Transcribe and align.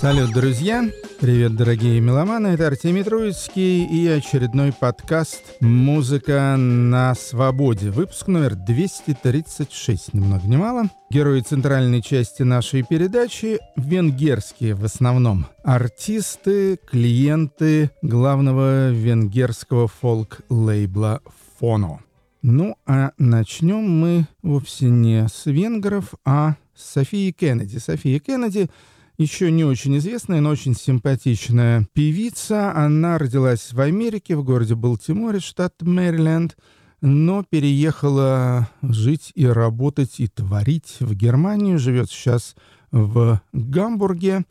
Салют, 0.00 0.32
друзья! 0.32 0.90
Привет, 1.20 1.56
дорогие 1.56 2.00
меломаны! 2.00 2.46
Это 2.46 2.68
Артемий 2.68 3.02
Троицкий 3.02 3.84
и 3.84 4.08
очередной 4.08 4.72
подкаст 4.72 5.42
«Музыка 5.60 6.56
на 6.56 7.14
свободе». 7.14 7.90
Выпуск 7.90 8.26
номер 8.26 8.54
236, 8.54 10.14
ни 10.14 10.20
много 10.20 10.46
ни 10.46 10.56
мало. 10.56 10.84
Герои 11.10 11.42
центральной 11.42 12.00
части 12.00 12.42
нашей 12.42 12.82
передачи— 12.82 13.58
венгерские 13.76 14.74
в 14.74 14.86
основном. 14.86 15.44
Артисты, 15.64 16.78
клиенты 16.90 17.90
главного 18.00 18.92
венгерского 18.92 19.86
фолк-лейбла 19.86 21.20
«Фоно». 21.58 22.00
Ну, 22.40 22.74
а 22.86 23.10
начнем 23.18 24.00
мы 24.00 24.26
вовсе 24.42 24.86
не 24.86 25.28
с 25.28 25.44
венгров, 25.44 26.14
а 26.24 26.54
с 26.74 26.90
Софии 26.94 27.32
Кеннеди. 27.32 27.76
София 27.76 28.18
Кеннеди— 28.18 28.70
еще 29.20 29.50
не 29.50 29.64
очень 29.64 29.98
известная, 29.98 30.40
но 30.40 30.48
очень 30.48 30.74
симпатичная 30.74 31.86
певица. 31.92 32.74
Она 32.74 33.18
родилась 33.18 33.72
в 33.74 33.80
Америке, 33.80 34.34
в 34.34 34.42
городе 34.42 34.74
Балтиморе, 34.74 35.40
штат 35.40 35.74
Мэриленд, 35.82 36.56
но 37.02 37.44
переехала 37.44 38.70
жить 38.80 39.30
и 39.34 39.44
работать 39.44 40.20
и 40.20 40.26
творить 40.26 40.96
в 41.00 41.14
Германию. 41.14 41.78
Живет 41.78 42.10
сейчас 42.10 42.56
в 42.90 43.42
Гамбурге. 43.52 44.46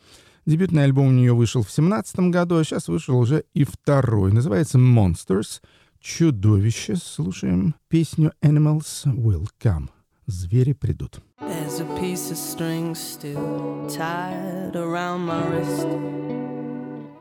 Дебютный 0.45 0.83
альбом 0.83 1.07
у 1.07 1.11
нее 1.11 1.33
вышел 1.33 1.61
в 1.61 1.73
2017 1.73 2.19
году, 2.31 2.57
а 2.57 2.63
сейчас 2.63 2.87
вышел 2.87 3.17
уже 3.17 3.45
и 3.55 3.63
второй. 3.63 4.31
Называется 4.31 4.77
«Monsters». 4.77 5.61
Чудовище. 5.99 6.95
Слушаем 6.95 7.73
песню 7.89 8.33
«Animals 8.43 9.03
Will 9.05 9.47
Come». 9.61 9.89
Звери 10.28 10.72
придут. 10.72 11.20
There's 11.40 11.80
a 11.80 11.84
piece 12.00 12.30
of 12.30 12.38
string 12.38 12.94
still 12.94 13.86
tied 13.88 14.74
around 14.74 15.26
my 15.26 15.42
wrist 15.48 15.86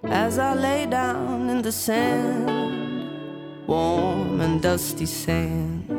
as 0.06 0.38
I 0.40 0.54
lay 0.54 0.86
down 0.86 1.50
in 1.50 1.62
the 1.62 1.72
sand, 1.72 2.50
warm 3.68 4.40
and 4.40 4.62
dusty 4.62 5.06
sand. 5.06 5.90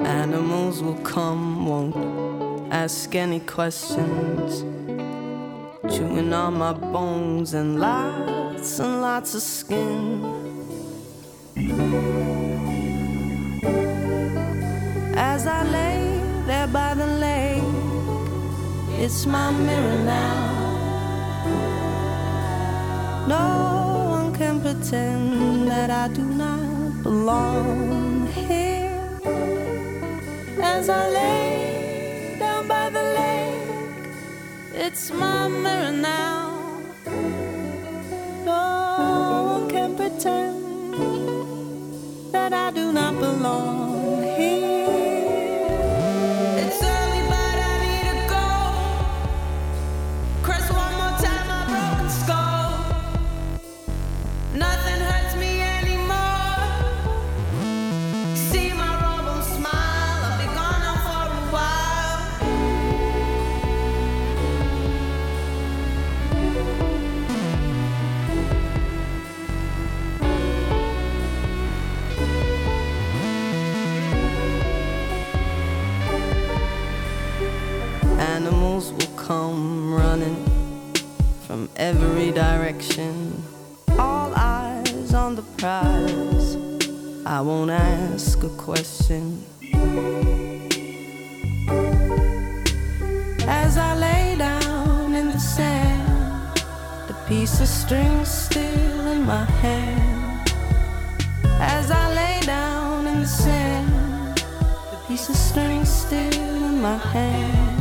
Animals 0.00 0.82
will 0.82 1.00
come, 1.04 1.66
won't 1.66 2.72
ask 2.72 3.14
any 3.14 3.40
questions, 3.40 4.62
chewing 5.94 6.32
on 6.32 6.54
my 6.58 6.72
bones 6.72 7.54
and 7.54 7.78
lots 7.78 8.80
and 8.80 9.00
lots 9.00 9.34
of 9.34 9.42
skin. 9.42 10.42
As 15.19 15.47
I 15.47 15.63
lay 15.63 16.21
there 16.45 16.67
by 16.67 16.93
the 16.93 17.07
lake, 17.07 17.63
it's 18.99 19.25
my 19.25 19.49
mirror 19.49 19.97
now. 20.05 20.45
No 23.27 24.09
one 24.11 24.35
can 24.35 24.61
pretend 24.61 25.67
that 25.69 25.89
I 25.89 26.07
do 26.09 26.21
not 26.23 27.01
belong 27.01 28.27
here. 28.27 29.19
As 30.61 30.87
I 30.87 31.09
lay 31.09 32.35
down 32.37 32.67
by 32.67 32.91
the 32.91 33.01
lake, 33.19 34.11
it's 34.75 35.09
my 35.09 35.47
mirror 35.47 35.93
now. 35.93 36.79
No 38.45 39.57
one 39.57 39.67
can 39.67 39.95
pretend 39.95 40.93
that 42.31 42.53
I 42.53 42.69
do 42.69 42.93
not 42.93 43.15
belong 43.19 43.86
every 81.87 82.31
direction. 82.33 83.13
All 83.97 84.33
eyes 84.35 85.13
on 85.13 85.35
the 85.37 85.45
prize. 85.57 86.57
I 87.25 87.39
won't 87.39 87.71
ask 87.71 88.43
a 88.43 88.49
question. 88.67 89.23
As 93.63 93.77
I 93.77 93.91
lay 94.07 94.35
down 94.37 95.15
in 95.15 95.27
the 95.27 95.39
sand, 95.39 96.59
the 97.07 97.15
piece 97.29 97.61
of 97.61 97.69
string 97.69 98.25
still 98.25 99.07
in 99.13 99.23
my 99.23 99.45
hand. 99.63 100.51
As 101.77 101.89
I 101.89 102.05
lay 102.21 102.41
down 102.45 103.07
in 103.07 103.21
the 103.21 103.31
sand, 103.43 104.43
the 104.91 104.99
piece 105.07 105.29
of 105.29 105.37
string 105.37 105.85
still 105.85 106.63
in 106.69 106.81
my 106.81 106.97
hand. 106.97 107.76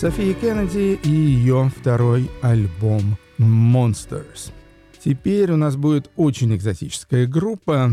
София 0.00 0.32
Кеннеди 0.32 0.96
и 1.02 1.10
ее 1.10 1.72
второй 1.76 2.30
альбом 2.40 3.18
«Monsters». 3.36 4.52
Теперь 5.04 5.50
у 5.50 5.56
нас 5.56 5.74
будет 5.74 6.08
очень 6.14 6.54
экзотическая 6.54 7.26
группа. 7.26 7.90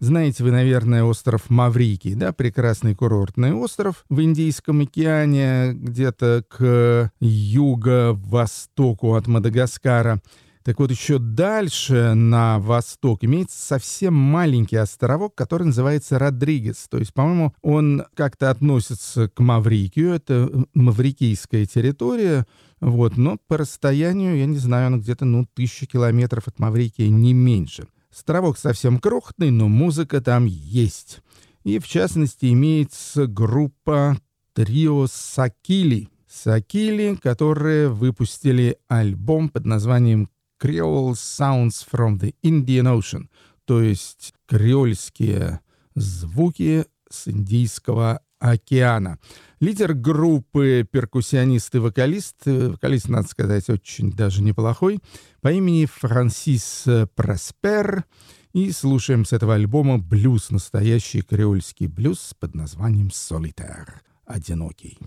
Знаете 0.00 0.42
вы, 0.42 0.50
наверное, 0.50 1.04
остров 1.04 1.48
Маврикий, 1.50 2.16
да, 2.16 2.32
прекрасный 2.32 2.96
курортный 2.96 3.52
остров 3.52 4.04
в 4.08 4.20
Индийском 4.20 4.80
океане, 4.80 5.74
где-то 5.74 6.42
к 6.48 7.12
юго-востоку 7.20 9.14
от 9.14 9.28
Мадагаскара. 9.28 10.20
Так 10.64 10.78
вот, 10.78 10.90
еще 10.90 11.18
дальше, 11.18 12.14
на 12.14 12.58
восток, 12.58 13.22
имеется 13.22 13.60
совсем 13.60 14.14
маленький 14.14 14.76
островок, 14.76 15.34
который 15.34 15.64
называется 15.64 16.18
Родригес. 16.18 16.86
То 16.88 16.96
есть, 16.96 17.12
по-моему, 17.12 17.54
он 17.60 18.04
как-то 18.14 18.48
относится 18.48 19.28
к 19.28 19.40
Маврикию. 19.40 20.14
Это 20.14 20.50
маврикийская 20.72 21.66
территория. 21.66 22.46
Вот, 22.80 23.18
но 23.18 23.36
по 23.46 23.58
расстоянию, 23.58 24.38
я 24.38 24.46
не 24.46 24.56
знаю, 24.56 24.86
он 24.86 25.00
где-то, 25.02 25.26
ну, 25.26 25.46
тысячу 25.52 25.86
километров 25.86 26.48
от 26.48 26.58
Маврикии, 26.58 27.08
не 27.08 27.34
меньше. 27.34 27.86
Островок 28.10 28.56
совсем 28.56 29.00
крохотный, 29.00 29.50
но 29.50 29.68
музыка 29.68 30.22
там 30.22 30.46
есть. 30.46 31.20
И, 31.64 31.78
в 31.78 31.86
частности, 31.86 32.46
имеется 32.46 33.26
группа 33.26 34.16
Трио 34.54 35.08
Сакили. 35.08 36.08
Сакили, 36.26 37.18
которые 37.22 37.90
выпустили 37.90 38.78
альбом 38.88 39.50
под 39.50 39.66
названием 39.66 40.30
Creole 40.60 41.14
Sounds 41.14 41.84
from 41.90 42.18
the 42.18 42.34
Indian 42.42 42.86
Ocean, 42.86 43.28
то 43.64 43.80
есть 43.82 44.34
креольские 44.46 45.60
звуки 45.94 46.86
с 47.10 47.28
Индийского 47.28 48.20
океана. 48.38 49.18
Лидер 49.60 49.94
группы 49.94 50.86
перкуссионист 50.90 51.74
и 51.74 51.78
вокалист, 51.78 52.46
э, 52.46 52.70
вокалист, 52.70 53.08
надо 53.08 53.28
сказать, 53.28 53.70
очень 53.70 54.12
даже 54.12 54.42
неплохой, 54.42 55.00
по 55.40 55.52
имени 55.52 55.86
Франсис 55.86 56.84
Проспер. 57.14 58.04
И 58.52 58.70
слушаем 58.70 59.24
с 59.24 59.32
этого 59.32 59.54
альбома 59.54 59.98
блюз, 59.98 60.50
настоящий 60.50 61.22
креольский 61.22 61.88
блюз 61.88 62.34
под 62.38 62.54
названием 62.54 63.10
«Солитер»— 63.10 64.02
«Одинокий». 64.26 64.98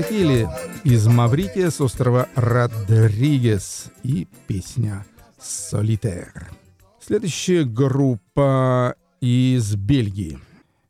Сакили 0.00 0.48
из 0.82 1.06
Маврикия 1.08 1.68
с 1.68 1.78
острова 1.78 2.26
Родригес 2.34 3.90
и 4.02 4.26
песня 4.46 5.04
«Солитер». 5.38 6.48
Следующая 7.06 7.64
группа 7.64 8.94
из 9.20 9.76
Бельгии. 9.76 10.38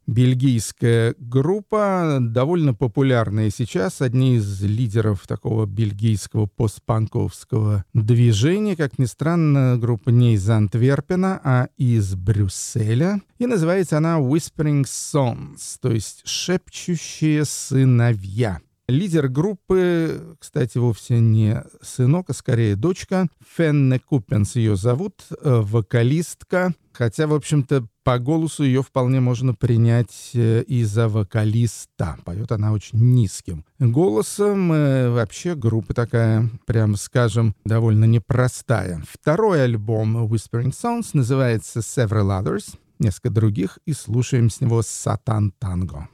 Бельгийская 0.07 1.17
группа, 1.19 2.19
довольно 2.21 2.73
популярная 2.73 3.51
сейчас, 3.51 4.01
одни 4.01 4.37
из 4.37 4.63
лидеров 4.63 5.27
такого 5.27 5.67
бельгийского 5.67 6.47
постпанковского 6.47 7.85
движения. 7.93 8.77
Как 8.77 8.97
ни 9.01 9.07
странно, 9.07 9.77
группа 9.77 10.11
не 10.11 10.35
из 10.35 10.49
Антверпена, 10.49 11.41
а 11.43 11.69
из 11.77 12.15
Брюсселя. 12.15 13.21
И 13.41 13.47
называется 13.47 13.97
она 13.97 14.19
Whispering 14.21 14.85
Sons, 14.85 15.79
то 15.81 15.91
есть 15.91 16.23
«Шепчущие 16.27 17.45
сыновья». 17.45 18.61
Лидер 18.91 19.29
группы, 19.29 20.37
кстати, 20.39 20.79
вовсе 20.79 21.21
не 21.21 21.63
сынок, 21.81 22.31
а 22.31 22.35
скорее 22.35 22.77
дочка. 22.77 23.29
Фенне 23.57 23.99
Купенс 23.99 24.57
ее 24.57 24.77
зовут, 24.77 25.23
э, 25.31 25.61
вокалистка. 25.63 26.75
Хотя, 26.93 27.27
в 27.27 27.35
общем-то, 27.35 27.87
по 28.03 28.19
голосу 28.19 28.65
ее 28.65 28.83
вполне 28.83 29.21
можно 29.21 29.55
принять 29.55 30.33
э, 30.35 30.63
и 30.63 30.85
за 30.85 31.09
вокалиста. 31.09 32.19
Поет 32.25 32.51
она 32.53 32.73
очень 32.73 32.99
низким 32.99 33.65
голосом. 33.79 34.73
Э, 34.73 35.11
Вообще 35.11 35.55
группа 35.55 35.95
такая, 35.95 36.51
прям 36.67 36.97
скажем, 36.97 37.55
довольно 37.65 38.05
непростая. 38.05 39.03
Второй 39.09 39.63
альбом 39.63 40.27
Whispering 40.27 40.73
Sounds 40.73 41.11
называется 41.13 41.79
Several 41.81 42.43
Others, 42.43 42.77
несколько 42.99 43.31
других, 43.31 43.79
и 43.87 43.93
слушаем 43.93 44.51
с 44.51 44.61
него 44.61 44.83
«Сатан 44.83 45.53
Танго». 45.59 46.09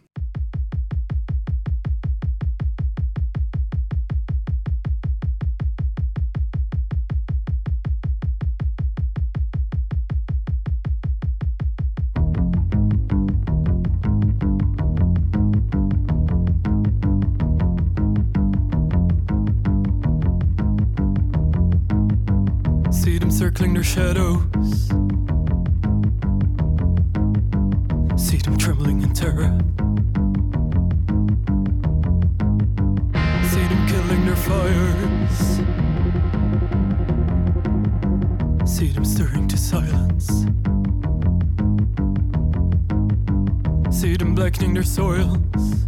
Shadows. 23.87 24.89
See 28.17 28.39
them 28.39 28.59
trembling 28.59 29.01
in 29.03 29.15
terror. 29.15 29.57
See 33.51 33.67
them 33.71 33.87
killing 33.87 34.27
their 34.27 34.41
fires. 34.49 35.39
See 38.69 38.89
them 38.89 39.05
stirring 39.05 39.47
to 39.49 39.57
silence. 39.57 40.27
See 43.99 44.17
them 44.17 44.35
blackening 44.35 44.75
their 44.75 44.83
soils. 44.83 45.86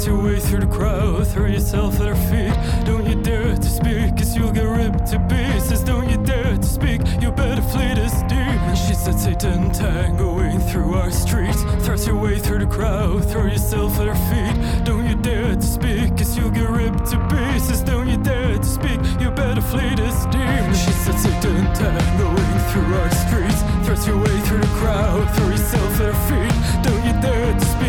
Thrust 0.00 0.08
your 0.16 0.24
way 0.24 0.40
through 0.40 0.60
the 0.60 0.66
crowd, 0.66 1.26
throw 1.26 1.44
yourself 1.44 2.00
at 2.00 2.06
her 2.06 2.14
feet. 2.14 2.86
Don't 2.86 3.06
you 3.06 3.20
dare 3.22 3.54
to 3.54 3.68
speak, 3.68 4.16
cause 4.16 4.34
you'll 4.34 4.50
get 4.50 4.64
ripped 4.64 5.04
to 5.08 5.20
pieces. 5.28 5.84
Don't 5.84 6.08
you 6.08 6.16
dare 6.16 6.56
to 6.56 6.62
speak, 6.62 7.02
you 7.20 7.30
better 7.30 7.60
flee 7.60 7.92
this 7.92 8.14
demon. 8.22 8.74
She 8.76 8.94
said, 8.94 9.20
Satan 9.20 9.70
tangoing 9.70 10.58
through 10.70 10.94
our 10.94 11.10
streets. 11.10 11.64
Thrust 11.84 12.06
your 12.06 12.16
way 12.16 12.38
through 12.38 12.60
the 12.60 12.66
crowd, 12.74 13.30
throw 13.30 13.44
yourself 13.44 14.00
at 14.00 14.06
her 14.06 14.20
feet. 14.30 14.86
Don't 14.86 15.06
you 15.06 15.16
dare 15.16 15.54
to 15.54 15.62
speak, 15.62 16.16
cause 16.16 16.34
you'll 16.34 16.48
get 16.48 16.70
ripped 16.70 17.04
to 17.10 17.18
pieces. 17.28 17.82
Don't 17.82 18.08
you 18.08 18.16
dare 18.16 18.56
to 18.56 18.64
speak, 18.64 19.00
you 19.20 19.30
better 19.30 19.60
flee 19.60 19.94
this 19.96 20.24
demon. 20.32 20.72
She 20.72 20.92
said, 20.92 21.18
Satan 21.18 21.66
tangoing 21.76 22.60
through 22.72 22.94
our 22.96 23.10
streets. 23.10 23.60
Thrust 23.84 24.06
your 24.06 24.16
way 24.16 24.40
through 24.48 24.62
the 24.62 24.74
crowd, 24.80 25.28
throw 25.36 25.48
yourself 25.48 26.00
at 26.00 26.14
her 26.14 26.20
feet. 26.24 26.84
Don't 26.88 27.04
you 27.04 27.12
dare 27.20 27.52
to 27.52 27.66
speak, 27.66 27.80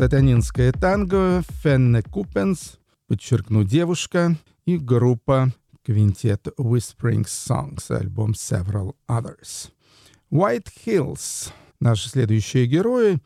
сатанинское 0.00 0.72
танго, 0.72 1.42
Фенне 1.62 2.00
Купенс, 2.00 2.78
подчеркну, 3.06 3.64
девушка, 3.64 4.34
и 4.64 4.78
группа 4.78 5.52
квинтет 5.84 6.48
Whispering 6.58 7.26
Songs, 7.26 7.94
альбом 7.94 8.30
Several 8.30 8.94
Others. 9.10 9.68
White 10.32 10.68
Hills, 10.86 11.50
наши 11.80 12.08
следующие 12.08 12.64
герои, 12.64 13.18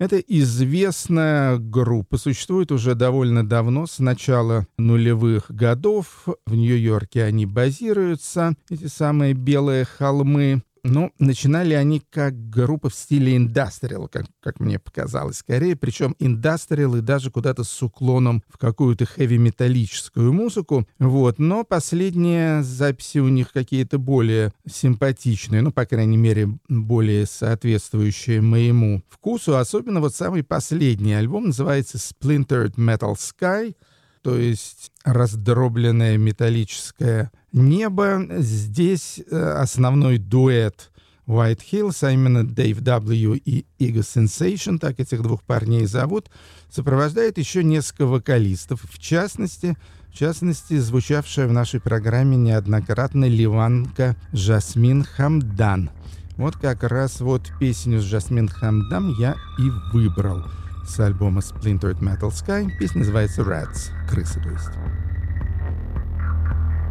это 0.00 0.18
известная 0.18 1.58
группа, 1.58 2.18
существует 2.18 2.72
уже 2.72 2.96
довольно 2.96 3.48
давно, 3.48 3.86
с 3.86 4.00
начала 4.00 4.66
нулевых 4.78 5.48
годов. 5.48 6.26
В 6.44 6.56
Нью-Йорке 6.56 7.22
они 7.22 7.46
базируются, 7.46 8.54
эти 8.68 8.88
самые 8.88 9.34
белые 9.34 9.84
холмы. 9.84 10.64
Но 10.88 11.10
начинали 11.18 11.74
они 11.74 12.00
как 12.10 12.48
группа 12.48 12.88
в 12.88 12.94
стиле 12.94 13.36
индастриал, 13.36 14.08
как, 14.08 14.26
как 14.40 14.60
мне 14.60 14.78
показалось, 14.78 15.38
скорее, 15.38 15.74
причем 15.74 16.14
индастриал 16.18 16.96
и 16.96 17.00
даже 17.00 17.30
куда-то 17.30 17.64
с 17.64 17.82
уклоном 17.82 18.42
в 18.48 18.56
какую-то 18.56 19.04
хэви-металлическую 19.04 20.32
музыку. 20.32 20.86
Вот. 20.98 21.38
Но 21.38 21.64
последние 21.64 22.62
записи 22.62 23.18
у 23.18 23.28
них 23.28 23.52
какие-то 23.52 23.98
более 23.98 24.52
симпатичные, 24.70 25.62
ну, 25.62 25.72
по 25.72 25.86
крайней 25.86 26.16
мере, 26.16 26.56
более 26.68 27.26
соответствующие 27.26 28.40
моему 28.40 29.02
вкусу. 29.08 29.56
Особенно 29.56 30.00
вот 30.00 30.14
самый 30.14 30.44
последний 30.44 31.14
альбом 31.14 31.46
называется 31.46 31.98
Splintered 31.98 32.76
Metal 32.76 33.14
Sky— 33.14 33.74
то 34.26 34.36
есть 34.36 34.90
раздробленное 35.04 36.18
металлическое 36.18 37.30
небо. 37.56 38.26
Здесь 38.38 39.20
э, 39.30 39.36
основной 39.36 40.18
дуэт 40.18 40.90
White 41.26 41.60
Hills, 41.72 42.06
а 42.06 42.12
именно 42.12 42.46
Дэйв 42.46 42.80
W. 42.80 43.36
и 43.36 43.66
Ego 43.78 44.00
Sensation, 44.00 44.78
так 44.78 45.00
этих 45.00 45.22
двух 45.22 45.42
парней 45.42 45.86
зовут, 45.86 46.30
сопровождает 46.70 47.38
еще 47.38 47.64
несколько 47.64 48.06
вокалистов, 48.06 48.82
в 48.88 48.98
частности, 48.98 49.76
в 50.08 50.14
частности, 50.14 50.78
звучавшая 50.78 51.48
в 51.48 51.52
нашей 51.52 51.80
программе 51.80 52.36
неоднократно 52.36 53.24
ливанка 53.24 54.16
Жасмин 54.32 55.02
Хамдан. 55.02 55.90
Вот 56.36 56.56
как 56.56 56.84
раз 56.84 57.20
вот 57.20 57.50
песню 57.58 58.00
с 58.00 58.04
Жасмин 58.04 58.48
Хамдан 58.48 59.14
я 59.18 59.34
и 59.58 59.92
выбрал— 59.92 60.44
с 60.86 61.00
альбома 61.00 61.40
Splintered 61.40 61.98
Metal 62.00 62.30
Sky. 62.30 62.70
Песня 62.78 63.00
называется 63.00 63.42
Rats. 63.42 63.90
Крысы, 64.08 64.40
то 64.40 64.50
есть. 64.50 65.05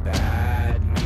bad. 0.06 1.05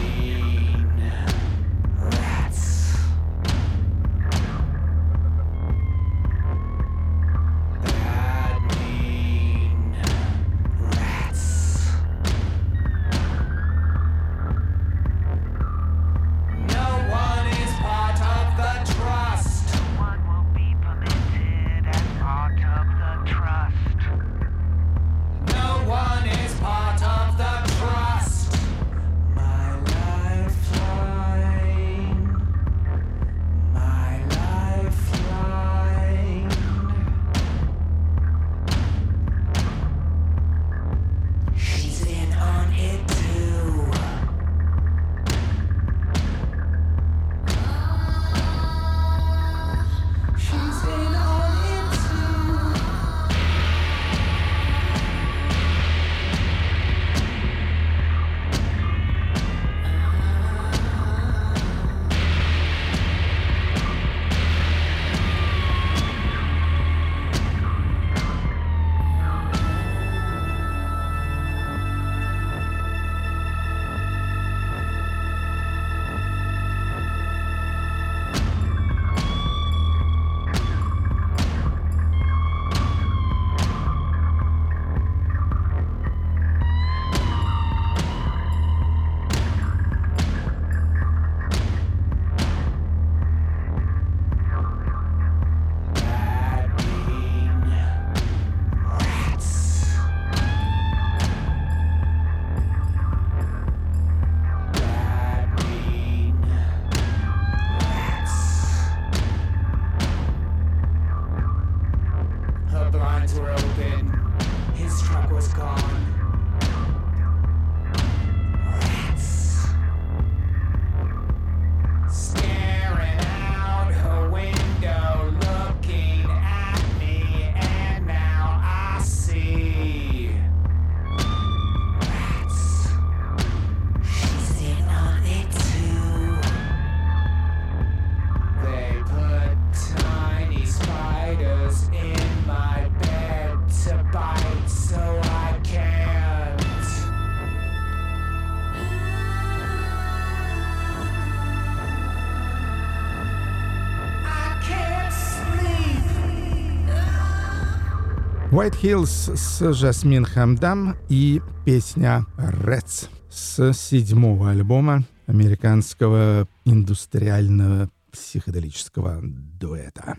White 158.60 158.82
Hills 158.82 159.38
с 159.38 159.74
Жасмин 159.74 160.25
Хамдам 160.25 160.98
и 161.08 161.42
песня 161.63 162.25
Reds 162.38 163.08
с 163.30 163.72
седьмого 163.72 164.50
альбома 164.50 165.06
американского 165.28 166.46
индустриального 166.66 167.89
психоделического 168.12 169.22
дуэта. 169.24 170.18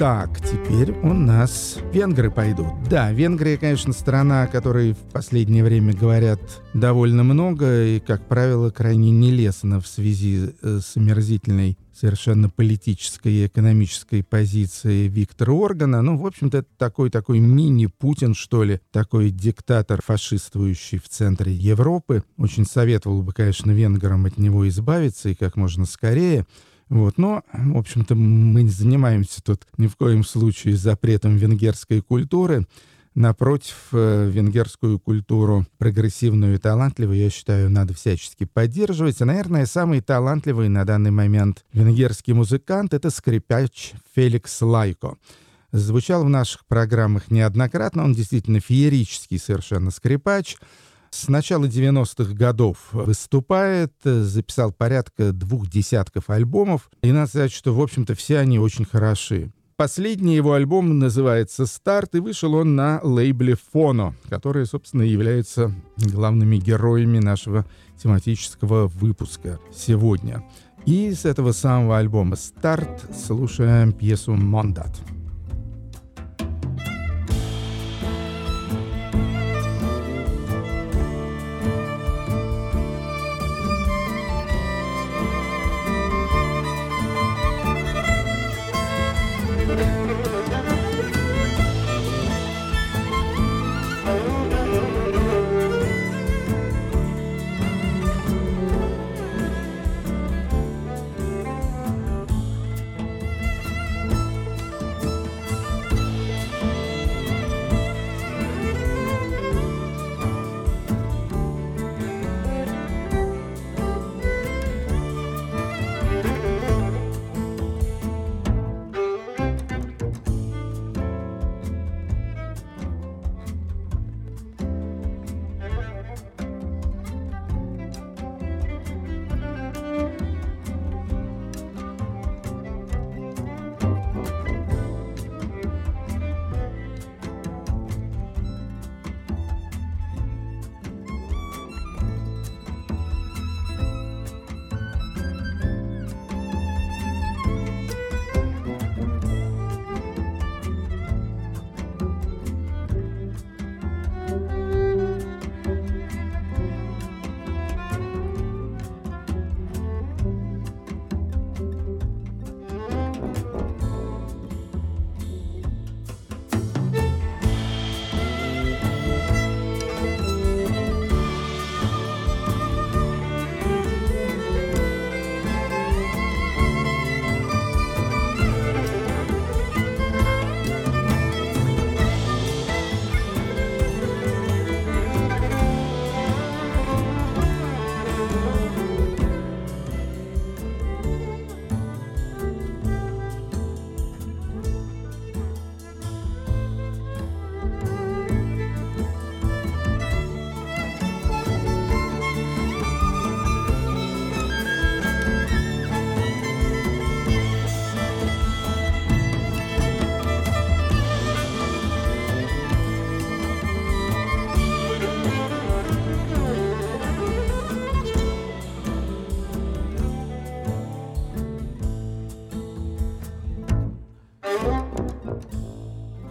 Так, 0.00 0.40
теперь 0.40 0.92
у 1.02 1.12
нас 1.12 1.76
венгры 1.92 2.30
пойдут. 2.30 2.68
Да, 2.88 3.12
Венгрия, 3.12 3.58
конечно, 3.58 3.92
страна, 3.92 4.44
о 4.44 4.46
которой 4.46 4.94
в 4.94 5.12
последнее 5.12 5.62
время 5.62 5.92
говорят 5.92 6.40
довольно 6.72 7.22
много 7.22 7.84
и, 7.84 8.00
как 8.00 8.26
правило, 8.26 8.70
крайне 8.70 9.10
нелестно 9.10 9.78
в 9.78 9.86
связи 9.86 10.54
э, 10.62 10.80
с 10.82 10.96
омерзительной 10.96 11.76
совершенно 11.92 12.48
политической 12.48 13.30
и 13.30 13.46
экономической 13.46 14.24
позиции 14.24 15.06
Виктора 15.06 15.52
Органа. 15.52 16.00
Ну, 16.00 16.16
в 16.16 16.24
общем-то, 16.24 16.58
это 16.60 16.68
такой 16.78 17.10
такой 17.10 17.38
мини-Путин, 17.40 18.34
что 18.34 18.64
ли, 18.64 18.80
такой 18.92 19.28
диктатор, 19.28 20.00
фашистующий 20.02 20.96
в 20.96 21.10
центре 21.10 21.52
Европы. 21.52 22.24
Очень 22.38 22.64
советовал 22.64 23.22
бы, 23.22 23.34
конечно, 23.34 23.70
венграм 23.70 24.24
от 24.24 24.38
него 24.38 24.66
избавиться 24.66 25.28
и 25.28 25.34
как 25.34 25.56
можно 25.56 25.84
скорее. 25.84 26.46
Вот. 26.90 27.16
Но, 27.18 27.42
в 27.52 27.78
общем-то, 27.78 28.14
мы 28.14 28.64
не 28.64 28.68
занимаемся 28.68 29.42
тут 29.42 29.62
ни 29.78 29.86
в 29.86 29.96
коем 29.96 30.24
случае 30.24 30.76
запретом 30.76 31.36
венгерской 31.36 32.02
культуры. 32.02 32.66
Напротив, 33.14 33.76
э, 33.92 34.28
венгерскую 34.30 34.98
культуру 35.00 35.66
прогрессивную 35.78 36.54
и 36.54 36.58
талантливую, 36.58 37.18
я 37.18 37.30
считаю, 37.30 37.70
надо 37.70 37.94
всячески 37.94 38.44
поддерживать. 38.44 39.20
И, 39.20 39.24
наверное, 39.24 39.66
самый 39.66 40.00
талантливый 40.00 40.68
на 40.68 40.84
данный 40.84 41.10
момент 41.10 41.64
венгерский 41.72 42.32
музыкант— 42.32 42.92
это 42.94 43.10
скрипач 43.10 43.92
Феликс 44.14 44.60
Лайко. 44.62 45.16
Звучал 45.72 46.24
в 46.24 46.28
наших 46.28 46.66
программах 46.66 47.30
неоднократно, 47.30 48.04
он 48.04 48.14
действительно 48.14 48.60
феерический 48.60 49.38
совершенно 49.38 49.90
скрипач. 49.90 50.56
С 51.10 51.28
начала 51.28 51.64
90-х 51.64 52.34
годов 52.34 52.78
выступает, 52.92 53.92
записал 54.04 54.72
порядка 54.72 55.32
двух 55.32 55.68
десятков 55.68 56.30
альбомов. 56.30 56.88
И 57.02 57.10
надо 57.10 57.28
сказать, 57.28 57.52
что, 57.52 57.74
в 57.74 57.80
общем-то, 57.80 58.14
все 58.14 58.38
они 58.38 58.58
очень 58.58 58.84
хороши. 58.84 59.52
Последний 59.76 60.36
его 60.36 60.52
альбом 60.52 60.98
называется 60.98 61.66
«Старт», 61.66 62.14
и 62.14 62.20
вышел 62.20 62.54
он 62.54 62.76
на 62.76 63.00
лейбле 63.02 63.56
«Фоно», 63.72 64.14
которые, 64.28 64.66
собственно, 64.66 65.02
являются 65.02 65.74
главными 65.96 66.58
героями 66.58 67.18
нашего 67.18 67.66
тематического 67.96 68.88
выпуска 68.88 69.58
сегодня. 69.74 70.44
И 70.84 71.12
с 71.12 71.24
этого 71.24 71.52
самого 71.52 71.98
альбома 71.98 72.36
«Старт» 72.36 73.04
слушаем 73.26 73.92
пьесу 73.92 74.34
«Мондат». 74.34 75.00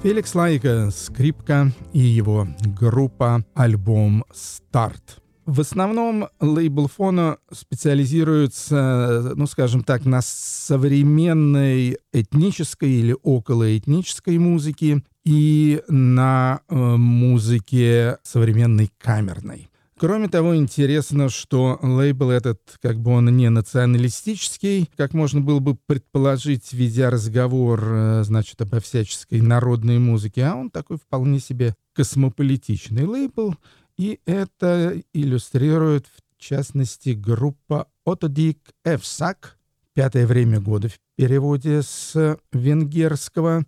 Феликс 0.09 0.33
Лайка, 0.33 0.89
скрипка 0.89 1.71
и 1.93 1.99
его 1.99 2.47
группа 2.79 3.45
альбом 3.53 4.25
«Старт». 4.33 5.21
В 5.45 5.61
основном 5.61 6.29
лейбл 6.39 6.87
Фона 6.87 7.37
специализируется, 7.51 9.33
ну, 9.35 9.45
скажем 9.45 9.83
так, 9.83 10.05
на 10.05 10.21
современной 10.23 11.99
этнической 12.11 12.89
или 12.89 13.15
околоэтнической 13.21 14.39
музыке 14.39 15.03
и 15.25 15.83
на 15.89 16.61
э, 16.67 16.75
музыке 16.75 18.17
современной 18.23 18.89
камерной. 18.97 19.68
Кроме 19.99 20.29
того, 20.29 20.55
интересно, 20.55 21.27
что 21.27 21.77
лейбл 21.81 22.29
этот, 22.29 22.61
как 22.81 23.01
бы 23.01 23.11
он 23.11 23.35
не 23.35 23.49
националистический, 23.49 24.89
как 24.95 25.13
можно 25.13 25.41
было 25.41 25.59
бы 25.59 25.75
предположить, 25.75 26.71
ведя 26.71 27.09
разговор, 27.09 27.83
э, 27.83 28.23
значит, 28.23 28.61
обо 28.61 28.79
всяческой 28.79 29.41
народной 29.41 29.99
музыке, 29.99 30.45
а 30.45 30.55
он 30.55 30.69
такой 30.69 30.99
вполне 30.99 31.41
себе 31.41 31.75
космополитичный 31.93 33.03
лейбл, 33.03 33.55
и 33.97 34.21
это 34.25 35.01
иллюстрирует, 35.11 36.07
в 36.07 36.41
частности, 36.41 37.09
группа 37.09 37.89
Отодик 38.05 38.59
Эвсак, 38.85 39.57
«Пятое 39.93 40.25
время 40.25 40.61
года» 40.61 40.87
в 40.87 40.97
переводе 41.17 41.81
с 41.81 42.37
венгерского, 42.53 43.65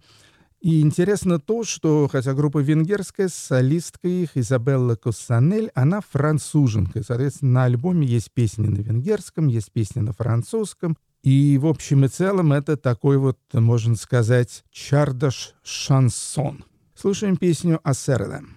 и 0.62 0.82
интересно 0.82 1.40
то, 1.40 1.64
что, 1.64 2.08
хотя 2.08 2.34
группа 2.34 2.60
венгерская, 2.60 3.30
солистка 3.30 4.08
их 4.08 4.38
Изабелла 4.38 4.96
Коссанель, 4.96 5.72
она 5.74 6.02
француженка. 6.02 7.04
Соответственно, 7.04 7.52
на 7.52 7.64
альбоме 7.66 8.06
есть 8.06 8.32
песни 8.32 8.68
на 8.68 8.80
венгерском, 8.80 9.48
есть 9.48 9.72
песни 9.72 10.02
на 10.02 10.14
французском. 10.14 10.98
И 11.24 11.58
в 11.58 11.66
общем 11.66 12.06
и 12.06 12.08
целом 12.08 12.54
это 12.54 12.78
такой 12.78 13.18
вот, 13.18 13.40
можно 13.54 13.96
сказать, 13.96 14.64
чардаш-шансон. 14.72 16.64
Слушаем 16.96 17.38
песню 17.38 17.80
«Ассердем». 17.84 18.56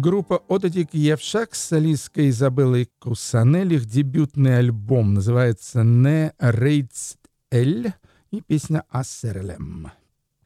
Группа 0.00 0.42
Отодик 0.48 0.94
Евшак 0.94 1.54
с 1.54 1.62
солисткой 1.62 2.30
Изабеллой 2.30 2.88
Кусанель. 3.00 3.74
Их 3.74 3.84
дебютный 3.84 4.56
альбом 4.56 5.12
называется 5.12 5.82
«Не 5.82 6.32
Рейдс 6.38 7.16
Эль» 7.50 7.92
и 8.30 8.40
песня 8.40 8.84
«Ассерлем». 8.88 9.92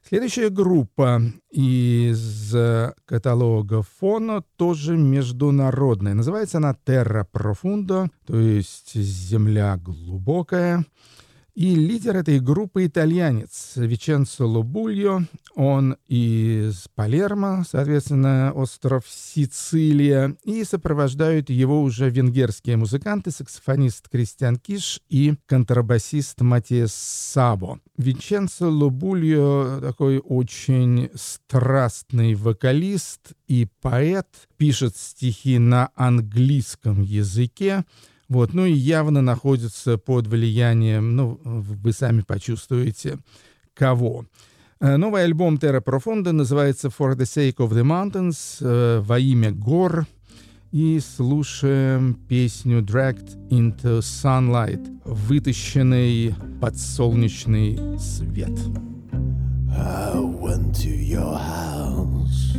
Следующая 0.05 0.49
группа 0.49 1.21
из 1.49 2.53
каталога 3.05 3.81
Фоно 3.97 4.43
тоже 4.57 4.97
международная. 4.97 6.15
Называется 6.15 6.57
она 6.57 6.75
«Terra 6.85 7.25
Profundo», 7.25 8.09
то 8.27 8.37
есть 8.37 8.93
«Земля 8.93 9.77
глубокая». 9.77 10.85
И 11.55 11.73
лидер 11.73 12.17
этой 12.17 12.41
группы 12.41 12.85
итальянец 12.85 13.77
Веченцо 13.77 14.45
Лобульо. 14.45 15.21
Он 15.55 15.95
из 16.05 16.89
Палермо, 16.95 17.63
соответственно, 17.65 18.51
остров 18.53 19.05
Сицилия. 19.07 20.35
И 20.43 20.65
сопровождают 20.65 21.49
его 21.49 21.81
уже 21.81 22.09
венгерские 22.09 22.75
музыканты, 22.75 23.31
саксофонист 23.31 24.09
Кристиан 24.09 24.57
Киш 24.57 24.99
и 25.07 25.35
контрабасист 25.45 26.41
Матиас 26.41 26.93
Сабо. 26.93 27.79
Веченцо 27.97 28.69
Лобульо 28.69 29.79
такой 29.79 30.17
очень 30.17 31.09
страстный 31.15 32.35
вокалист 32.35 33.31
и 33.47 33.69
поэт. 33.79 34.27
Пишет 34.57 34.97
стихи 34.97 35.57
на 35.57 35.89
английском 35.95 37.01
языке. 37.01 37.85
Вот, 38.27 38.53
ну 38.53 38.65
и 38.65 38.73
явно 38.73 39.21
находится 39.21 39.97
под 39.97 40.27
влиянием, 40.27 41.15
ну, 41.15 41.39
вы 41.43 41.93
сами 41.93 42.21
почувствуете, 42.21 43.19
кого. 43.73 44.25
Э, 44.79 44.97
новый 44.97 45.23
альбом 45.23 45.55
Terra 45.55 45.81
Profunda 45.81 46.31
называется 46.31 46.87
For 46.89 47.15
the 47.15 47.25
Sake 47.25 47.57
of 47.57 47.71
the 47.71 47.83
Mountains, 47.83 48.57
э, 48.61 48.99
во 48.99 49.19
имя 49.19 49.51
гор. 49.51 50.05
И 50.71 50.99
слушаем 50.99 52.15
песню 52.27 52.81
Dragged 52.81 53.49
into 53.49 53.99
Sunlight, 53.99 54.85
вытащенный 55.05 56.35
под 56.59 56.77
солнечный 56.77 57.79
свет. 57.97 58.59
I 59.71 60.17
went 60.17 60.75
to 60.83 60.89
your 60.89 61.37
house 61.37 62.55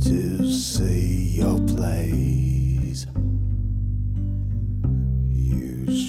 to 0.00 0.46
see 0.48 1.38
your 1.38 1.58
place. 3.04 3.28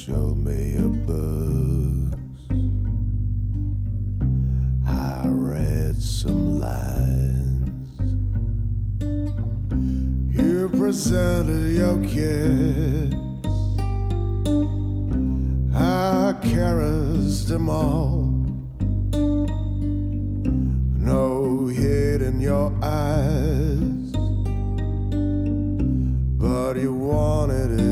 show 0.10 0.34
me 0.36 0.76
a 0.76 0.90
book. 1.08 2.20
I 4.88 5.28
read 5.28 6.02
some 6.02 6.60
lines. 6.60 8.00
You 10.36 10.70
presented 10.70 11.76
your 11.76 11.98
kids. 12.04 13.16
I 15.76 16.34
caressed 16.42 17.48
them 17.50 17.70
all. 17.70 18.30
No 21.12 21.68
hate 21.68 22.22
in 22.22 22.40
your 22.42 22.74
eyes, 22.82 23.99
but 26.50 26.78
you 26.78 26.92
wanted 26.92 27.80
it 27.80 27.89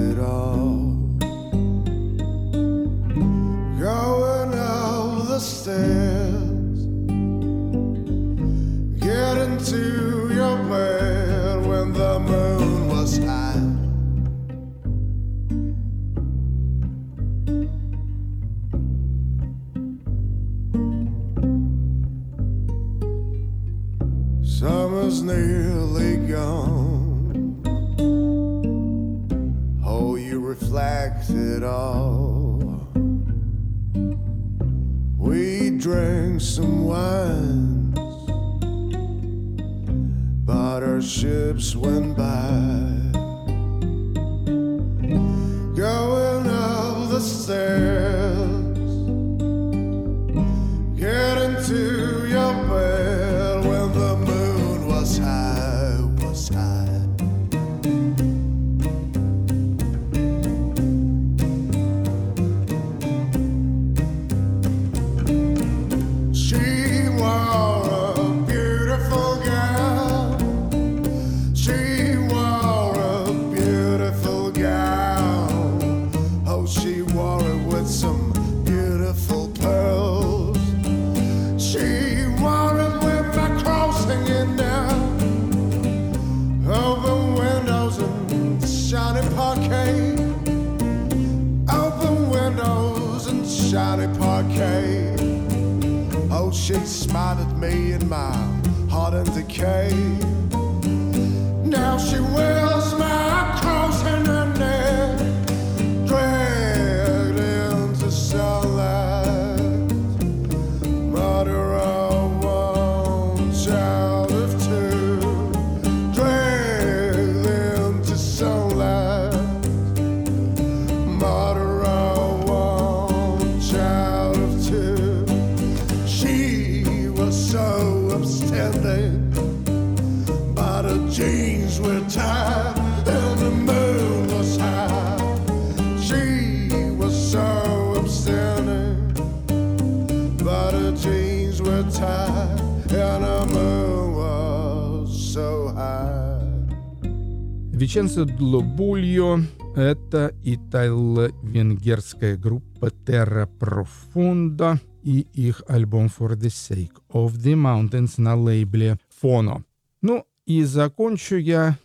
Виченцо 147.88 148.26
Длобульо— 148.26 149.40
это 149.78 150.36
итало-венгерская 150.44 152.36
группа 152.36 152.88
Terra 152.88 153.48
Profundo 153.48 154.78
и 155.04 155.26
их 155.34 155.64
альбом 155.70 156.08
For 156.08 156.36
the 156.36 156.50
Sake 156.50 157.02
of 157.10 157.36
the 157.36 157.54
Mountains 157.54 158.16
на 158.18 158.36
лейбле 158.36 159.00
Fono. 159.24 159.64
Ну 160.02 160.26
и 160.46 160.66
закончу 160.66 161.38
я 161.38 161.78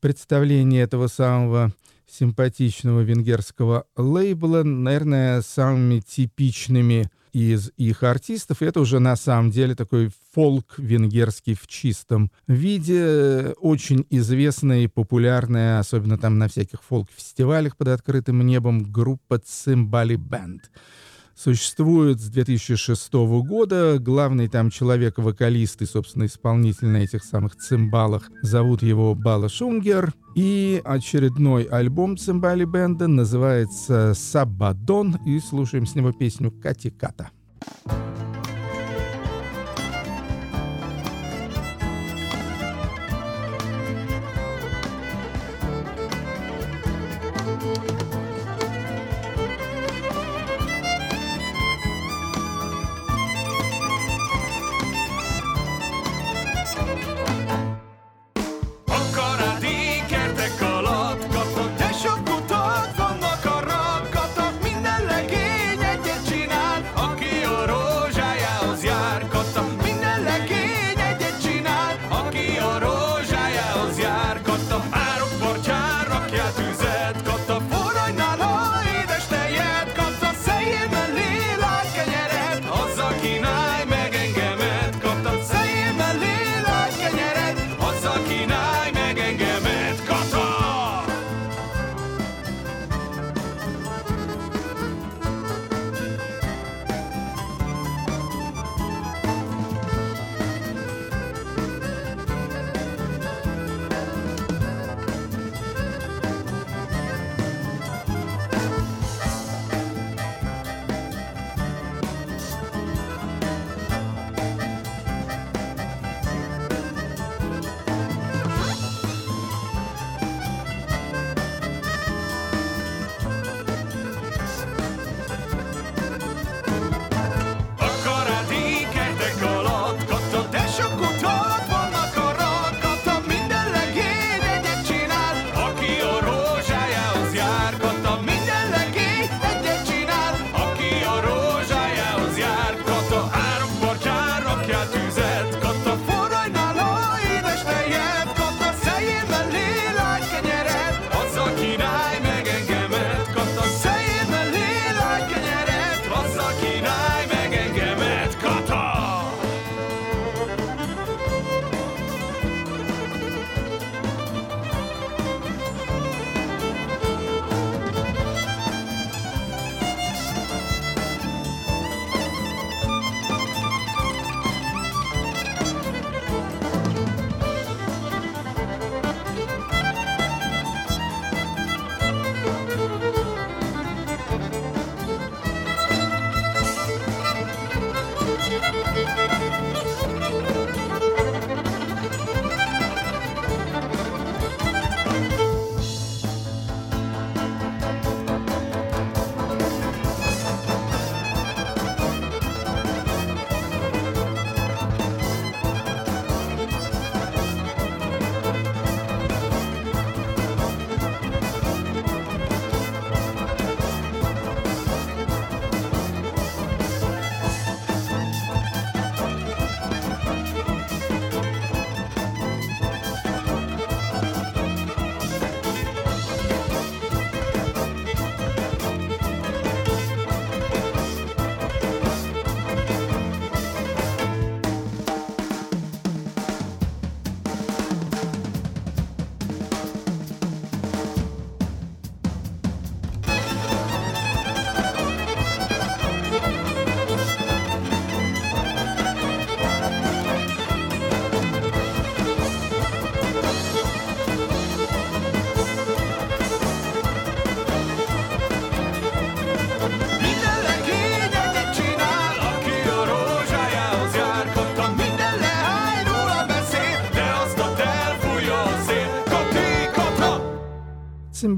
представление 0.00 0.82
этого 0.82 1.06
самого 1.06 1.72
симпатичного 2.06 3.00
венгерского 3.00 3.86
лейбла, 3.96 4.64
наверное, 4.64 5.40
самыми 5.40 6.00
типичными 6.00 7.08
из 7.32 7.70
их 7.76 8.02
артистов. 8.02 8.62
И 8.62 8.64
это 8.64 8.80
уже 8.80 8.98
на 8.98 9.16
самом 9.16 9.50
деле 9.50 9.74
такой 9.74 10.10
фолк 10.32 10.74
венгерский 10.78 11.54
в 11.54 11.66
чистом 11.66 12.30
виде, 12.46 13.54
очень 13.60 14.06
известная 14.10 14.80
и 14.80 14.86
популярная, 14.86 15.78
особенно 15.78 16.18
там 16.18 16.38
на 16.38 16.48
всяких 16.48 16.82
фолк-фестивалях 16.82 17.76
под 17.76 17.88
открытым 17.88 18.44
небом, 18.44 18.90
группа 18.90 19.38
Цимбали 19.38 20.16
Бенд. 20.16 20.70
Существует 21.38 22.20
с 22.20 22.28
2006 22.28 23.12
года. 23.12 23.98
Главный 23.98 24.48
там 24.48 24.70
человек-вокалист 24.70 25.82
и, 25.82 25.86
собственно, 25.86 26.26
исполнитель 26.26 26.88
на 26.88 26.98
этих 26.98 27.24
самых 27.24 27.56
цимбалах. 27.56 28.30
Зовут 28.42 28.82
его 28.82 29.14
Бала 29.14 29.48
Шунгер. 29.48 30.12
И 30.34 30.80
очередной 30.84 31.64
альбом 31.64 32.16
цимбали 32.16 32.64
бенда 32.64 33.06
называется 33.06 34.14
«Сабадон». 34.14 35.16
И 35.26 35.38
слушаем 35.40 35.86
с 35.86 35.94
него 35.94 36.12
песню 36.12 36.50
«Кати 36.50 36.90
Ката». 36.90 37.30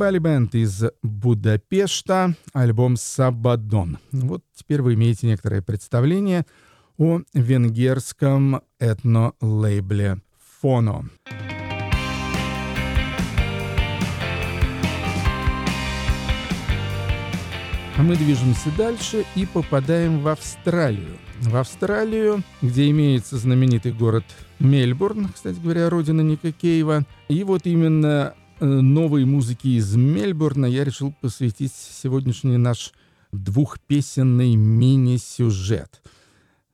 Цимбали 0.01 0.19
Бенд 0.19 0.55
из 0.55 0.83
Будапешта, 1.03 2.35
альбом 2.55 2.97
«Сабадон». 2.97 3.99
Вот 4.13 4.43
теперь 4.55 4.81
вы 4.81 4.95
имеете 4.95 5.27
некоторое 5.27 5.61
представление 5.61 6.47
о 6.97 7.21
венгерском 7.35 8.63
этно-лейбле 8.79 10.23
«Фоно». 10.63 11.11
А 17.99 18.03
мы 18.03 18.17
движемся 18.17 18.71
дальше 18.79 19.27
и 19.37 19.45
попадаем 19.45 20.21
в 20.21 20.29
Австралию. 20.29 21.19
В 21.43 21.55
Австралию, 21.57 22.43
где 22.63 22.89
имеется 22.89 23.37
знаменитый 23.37 23.93
город 23.93 24.25
Мельбурн, 24.61 25.29
кстати 25.29 25.59
говоря, 25.59 25.91
родина 25.91 26.23
Ника 26.23 26.53
Кейва. 26.53 27.05
И 27.29 27.45
вот 27.45 27.67
именно 27.67 28.35
новой 28.61 29.25
музыки 29.25 29.69
из 29.69 29.95
Мельбурна 29.97 30.67
я 30.67 30.85
решил 30.85 31.15
посвятить 31.21 31.73
сегодняшний 31.73 32.57
наш 32.57 32.93
двухпесенный 33.33 34.57
мини-сюжет. 34.57 36.03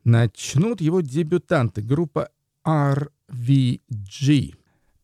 Начнут 0.04 0.80
его 0.80 1.00
дебютанты, 1.00 1.82
группа 1.82 2.30
RVG. 2.64 4.54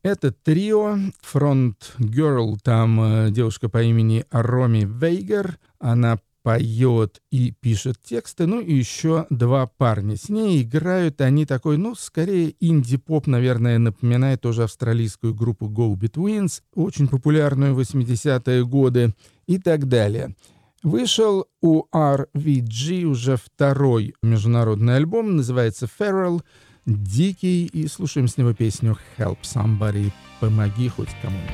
Это 0.01 0.31
трио, 0.31 0.97
фронт-герл, 1.21 2.57
там 2.61 3.01
э, 3.01 3.31
девушка 3.31 3.69
по 3.69 3.81
имени 3.81 4.25
Роми 4.31 4.85
Вейгер, 4.85 5.59
она 5.79 6.19
поет 6.43 7.21
и 7.31 7.51
пишет 7.51 7.97
тексты, 8.03 8.45
ну 8.45 8.59
и 8.59 8.73
еще 8.73 9.25
два 9.29 9.65
парня. 9.65 10.17
С 10.17 10.29
ней 10.29 10.61
играют 10.61 11.21
они 11.21 11.45
такой, 11.45 11.77
ну, 11.77 11.95
скорее 11.95 12.53
инди-поп, 12.59 13.27
наверное, 13.27 13.79
напоминает 13.79 14.41
тоже 14.41 14.63
австралийскую 14.63 15.33
группу 15.33 15.67
Go 15.67 15.95
Betweens, 15.95 16.61
очень 16.75 17.07
популярную 17.07 17.73
в 17.73 17.79
80-е 17.79 18.65
годы 18.65 19.13
и 19.47 19.57
так 19.57 19.87
далее. 19.87 20.35
Вышел 20.83 21.47
у 21.61 21.85
RVG 21.95 23.03
уже 23.03 23.37
второй 23.37 24.13
международный 24.21 24.97
альбом, 24.97 25.37
называется 25.37 25.87
Feral, 25.99 26.41
дикий, 26.85 27.65
и 27.67 27.87
слушаем 27.87 28.27
с 28.27 28.37
него 28.37 28.53
песню 28.53 28.97
Help 29.17 29.37
Somebody, 29.43 30.11
помоги 30.41 30.89
хоть 30.89 31.09
кому-нибудь. 31.21 31.53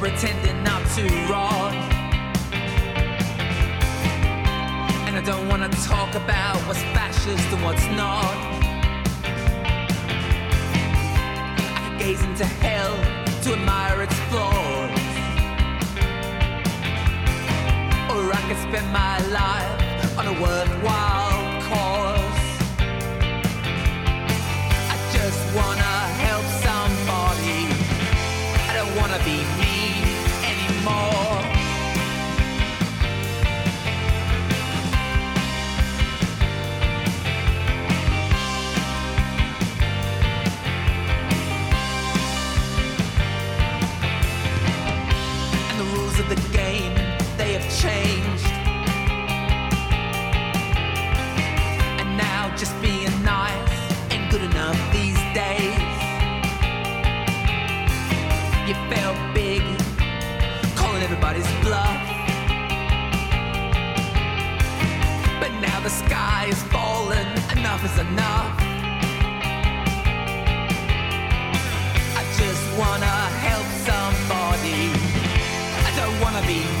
Pretending 0.00 0.62
not 0.62 0.82
to 0.96 1.02
rot. 1.30 1.74
And 5.06 5.14
I 5.14 5.22
don't 5.22 5.46
wanna 5.46 5.68
talk 5.68 6.14
about 6.14 6.56
what's 6.66 6.80
fascist 6.96 7.46
and 7.52 7.62
what's 7.62 7.84
not. 7.88 8.34
I 11.76 11.80
could 11.84 11.98
gaze 11.98 12.22
into 12.24 12.46
hell 12.46 12.96
to 13.42 13.52
admire 13.52 14.00
its 14.00 14.14
flaws. 14.30 14.90
Or 18.10 18.22
I 18.32 18.42
could 18.48 18.60
spend 18.68 18.90
my 18.90 19.18
life 19.28 20.18
on 20.18 20.26
a 20.28 20.40
worthwhile 20.40 21.39
the 46.30 46.36
game, 46.56 46.94
they 47.36 47.54
have 47.54 47.68
changed. 47.82 48.46
And 51.98 52.16
now 52.16 52.54
just 52.56 52.80
being 52.80 53.10
nice 53.24 54.12
ain't 54.12 54.30
good 54.30 54.42
enough 54.42 54.78
these 54.92 55.18
days. 55.34 55.74
You 58.68 58.74
felt 58.94 59.18
big, 59.34 59.62
calling 60.76 61.02
everybody's 61.02 61.50
bluff. 61.64 61.98
But 65.40 65.50
now 65.60 65.80
the 65.80 65.90
sky 65.90 66.46
is 66.48 66.62
falling, 66.74 67.26
enough 67.58 67.82
is 67.84 67.98
enough. 67.98 68.54
I 72.14 72.22
just 72.38 72.78
wanna 72.78 73.39
be 76.50 76.79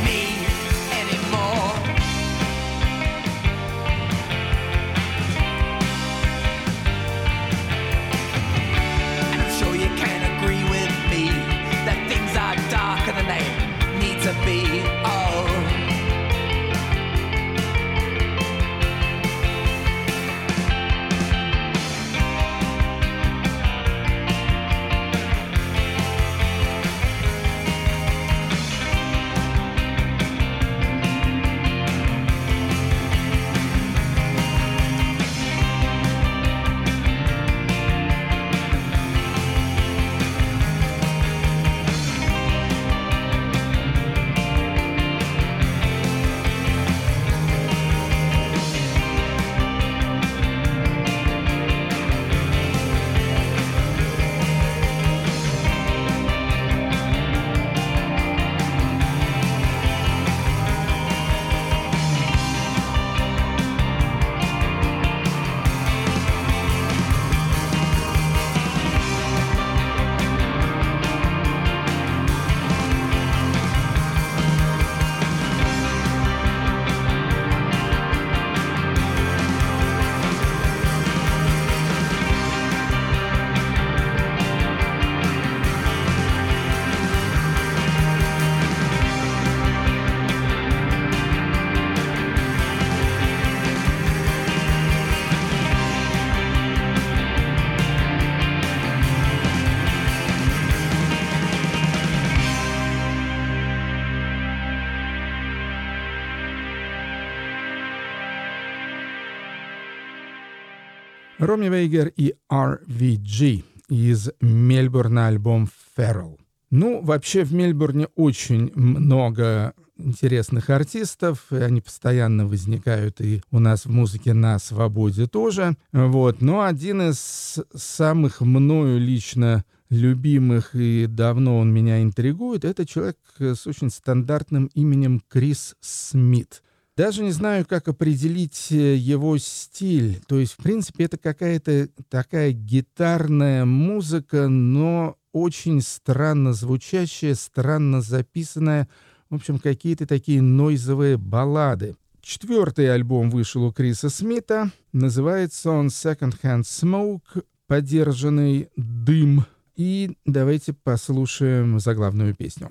Роми 111.50 111.68
Вейгер 111.68 112.12
и 112.16 112.34
RVG 112.48 113.64
из 113.88 114.30
Мельбурна 114.40 115.26
альбом 115.26 115.68
Feral. 115.96 116.38
Ну, 116.70 117.02
вообще 117.02 117.42
в 117.42 117.52
Мельбурне 117.52 118.06
очень 118.14 118.70
много 118.76 119.74
интересных 119.96 120.70
артистов, 120.70 121.46
они 121.50 121.80
постоянно 121.80 122.46
возникают 122.46 123.20
и 123.20 123.42
у 123.50 123.58
нас 123.58 123.84
в 123.84 123.90
музыке 123.90 124.32
на 124.32 124.60
свободе 124.60 125.26
тоже. 125.26 125.76
Вот. 125.90 126.40
Но 126.40 126.62
один 126.62 127.02
из 127.02 127.58
самых 127.74 128.40
мною 128.42 129.00
лично 129.00 129.64
любимых, 129.88 130.76
и 130.76 131.06
давно 131.08 131.58
он 131.58 131.74
меня 131.74 132.00
интригует, 132.00 132.64
это 132.64 132.86
человек 132.86 133.18
с 133.40 133.66
очень 133.66 133.90
стандартным 133.90 134.70
именем 134.74 135.20
Крис 135.28 135.74
Смит. 135.80 136.62
Даже 137.00 137.22
не 137.22 137.30
знаю, 137.30 137.64
как 137.66 137.88
определить 137.88 138.66
э, 138.70 138.94
его 138.94 139.38
стиль. 139.38 140.20
То 140.28 140.38
есть, 140.38 140.52
в 140.52 140.56
принципе, 140.58 141.04
это 141.04 141.16
какая-то 141.16 141.88
такая 142.10 142.52
гитарная 142.52 143.64
музыка, 143.64 144.48
но 144.48 145.16
очень 145.32 145.80
странно 145.80 146.52
звучащая, 146.52 147.36
странно 147.36 148.02
записанная. 148.02 148.86
В 149.30 149.36
общем, 149.36 149.58
какие-то 149.58 150.06
такие 150.06 150.42
нойзовые 150.42 151.16
баллады. 151.16 151.96
Четвертый 152.20 152.92
альбом 152.92 153.30
вышел 153.30 153.64
у 153.64 153.72
Криса 153.72 154.10
Смита. 154.10 154.70
Называется 154.92 155.70
он 155.70 155.86
Second 155.86 156.34
Hand 156.42 156.64
Smoke, 156.64 157.44
подержанный 157.66 158.68
дым. 158.76 159.46
И 159.74 160.18
давайте 160.26 160.74
послушаем 160.74 161.80
заглавную 161.80 162.34
песню. 162.34 162.68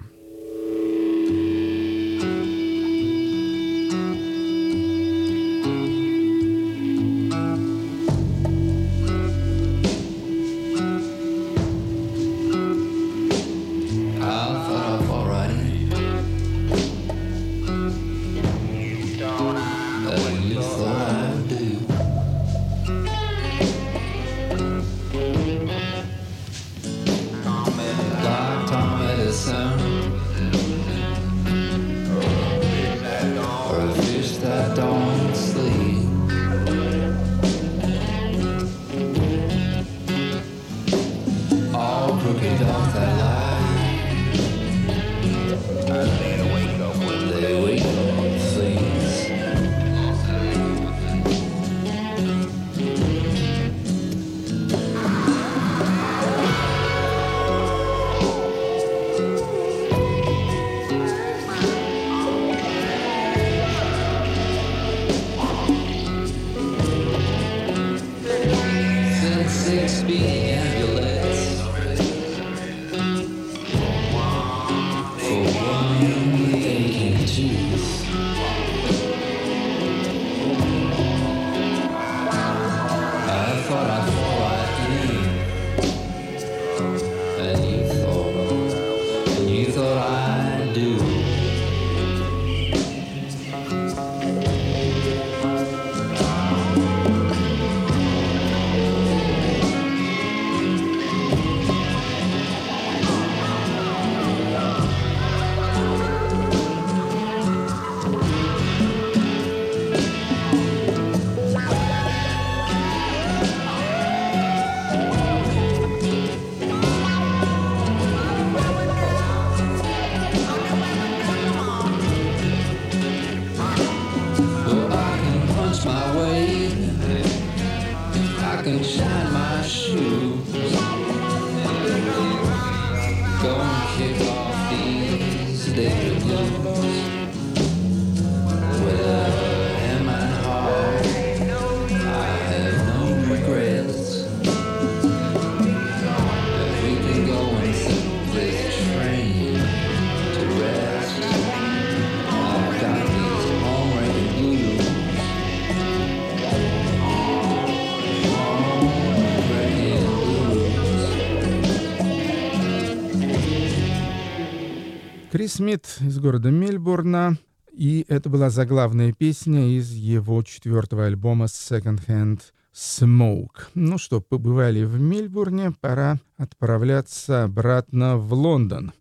Крис 165.31 165.53
Смит 165.53 165.85
из 166.01 166.17
города 166.17 166.49
Мельбурна. 166.49 167.37
И 167.71 168.03
это 168.07 168.29
была 168.29 168.49
заглавная 168.49 169.13
песня 169.13 169.77
из 169.77 169.91
его 169.91 170.41
четвертого 170.41 171.05
альбома 171.05 171.45
Second 171.45 172.03
Hand 172.07 172.41
Smoke. 172.73 173.67
Ну 173.75 173.99
что, 173.99 174.21
побывали 174.21 174.83
в 174.83 174.99
Мельбурне, 174.99 175.71
пора 175.79 176.17
отправляться 176.37 177.43
обратно 177.43 178.17
в 178.17 178.33
Лондон. 178.33 178.91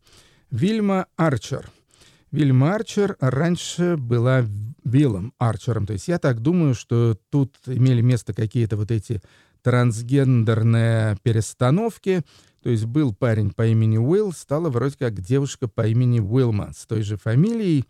Вильма 0.51 1.07
Арчер. 1.17 1.71
Вильма 2.31 2.75
Арчер 2.75 3.17
раньше 3.21 3.97
была 3.97 4.45
Виллом 4.85 5.33
Арчером. 5.39 5.87
То 5.87 5.95
есть 5.95 6.09
я 6.09 6.19
так 6.19 6.41
думаю, 6.41 6.75
что 6.75 7.17
тут 7.31 7.57
имели 7.65 8.03
место 8.03 8.35
какие-то 8.35 8.77
вот 8.77 8.91
эти 8.91 9.23
трансгендерные 9.63 11.17
перестановки. 11.23 12.23
То 12.63 12.71
есть 12.71 12.87
был 12.87 13.15
парень 13.15 13.51
по 13.51 13.67
имени 13.67 13.99
Уилл, 13.99 14.33
стала 14.33 14.69
вроде 14.69 14.97
как 14.99 15.21
девушка 15.21 15.69
по 15.69 15.87
имени 15.87 16.21
Уилма 16.21 16.73
с 16.77 16.87
той 16.87 17.03
же 17.03 17.17
фамилией. 17.17 17.85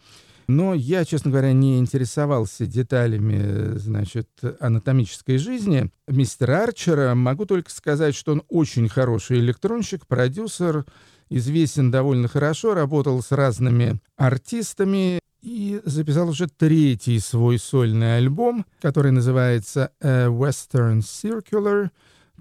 Но 0.46 0.72
я, 0.72 1.04
честно 1.04 1.30
говоря, 1.30 1.52
не 1.52 1.78
интересовался 1.78 2.66
деталями, 2.66 3.76
значит, 3.76 4.28
анатомической 4.60 5.36
жизни 5.36 5.90
мистера 6.06 6.64
Арчера. 6.64 7.14
Могу 7.14 7.44
только 7.44 7.70
сказать, 7.70 8.14
что 8.14 8.32
он 8.32 8.42
очень 8.48 8.88
хороший 8.88 9.40
электронщик, 9.40 10.06
продюсер, 10.06 10.86
известен 11.28 11.90
довольно 11.90 12.28
хорошо, 12.28 12.72
работал 12.72 13.22
с 13.22 13.30
разными 13.30 14.00
артистами 14.16 15.20
и 15.42 15.80
записал 15.84 16.30
уже 16.30 16.48
третий 16.48 17.18
свой 17.18 17.58
сольный 17.58 18.16
альбом, 18.16 18.64
который 18.80 19.12
называется 19.12 19.92
«A 20.00 20.28
Western 20.28 21.00
Circular», 21.00 21.90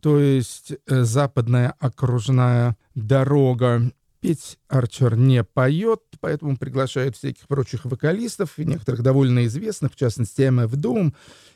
то 0.02 0.20
есть 0.20 0.74
э, 0.88 1.04
«Западная 1.04 1.74
окружная 1.80 2.78
дорога». 2.96 3.92
Петь 4.20 4.58
Арчер 4.68 5.16
не 5.16 5.44
поет, 5.44 6.02
поэтому 6.20 6.58
приглашает 6.58 7.16
всяких 7.16 7.48
прочих 7.48 7.86
вокалистов, 7.86 8.58
и 8.58 8.66
некоторых 8.66 9.04
довольно 9.04 9.46
известных, 9.46 9.94
в 9.94 9.96
частности, 9.96 10.42
MF 10.42 10.72
Doom 10.72 11.14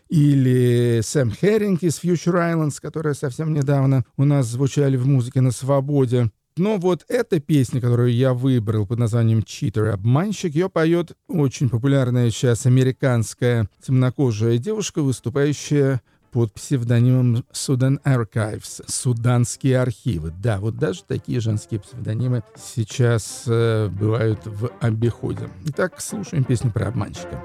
или 0.09 1.01
Сэм 1.03 1.31
Херринг 1.31 1.81
из 1.81 2.03
Future 2.03 2.53
Islands, 2.53 2.79
которые 2.79 3.15
совсем 3.15 3.53
недавно 3.53 4.05
у 4.15 4.25
нас 4.25 4.45
звучали 4.45 4.95
в 4.95 5.07
музыке 5.07 5.41
на 5.41 5.51
свободе. 5.51 6.29
Но 6.57 6.77
вот 6.77 7.05
эта 7.07 7.39
песня, 7.39 7.79
которую 7.79 8.13
я 8.13 8.33
выбрал 8.33 8.85
под 8.85 8.99
названием 8.99 9.41
«Читер»— 9.41 9.87
«Обманщик», 9.93 10.53
ее 10.53 10.69
поет 10.69 11.13
очень 11.27 11.69
популярная 11.69 12.29
сейчас 12.29 12.65
американская 12.65 13.69
темнокожая 13.81 14.57
девушка, 14.57 15.01
выступающая 15.01 16.01
под 16.31 16.53
псевдонимом 16.53 17.43
Sudan 17.51 18.01
Archives, 18.03 18.83
суданские 18.87 19.79
архивы. 19.79 20.33
Да, 20.41 20.59
вот 20.59 20.77
даже 20.77 21.03
такие 21.03 21.39
женские 21.39 21.79
псевдонимы 21.79 22.43
сейчас 22.55 23.43
э, 23.47 23.89
бывают 23.89 24.45
в 24.45 24.71
обиходе. 24.79 25.49
Итак, 25.67 25.99
слушаем 25.99 26.43
песню 26.43 26.71
про 26.71 26.87
обманщика. 26.87 27.39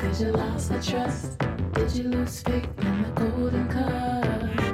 Cause 0.00 0.22
you 0.22 0.32
lost 0.32 0.68
the 0.70 0.80
trust. 0.80 1.38
Did 1.74 1.92
you 1.92 2.04
lose 2.10 2.40
faith 2.42 2.68
in 2.78 3.02
the 3.02 3.10
golden 3.10 3.68
cups? 3.68 4.69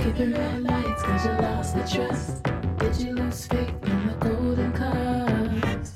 Skipping 0.00 0.32
red 0.32 0.62
lights 0.62 1.02
cause 1.02 1.26
you 1.26 1.32
lost 1.32 1.74
the 1.74 1.82
trust. 1.82 2.42
Did 2.78 2.96
you 3.06 3.12
lose 3.12 3.46
faith 3.46 3.74
in 3.82 4.06
the 4.06 4.14
golden 4.14 4.72
cars? 4.72 5.92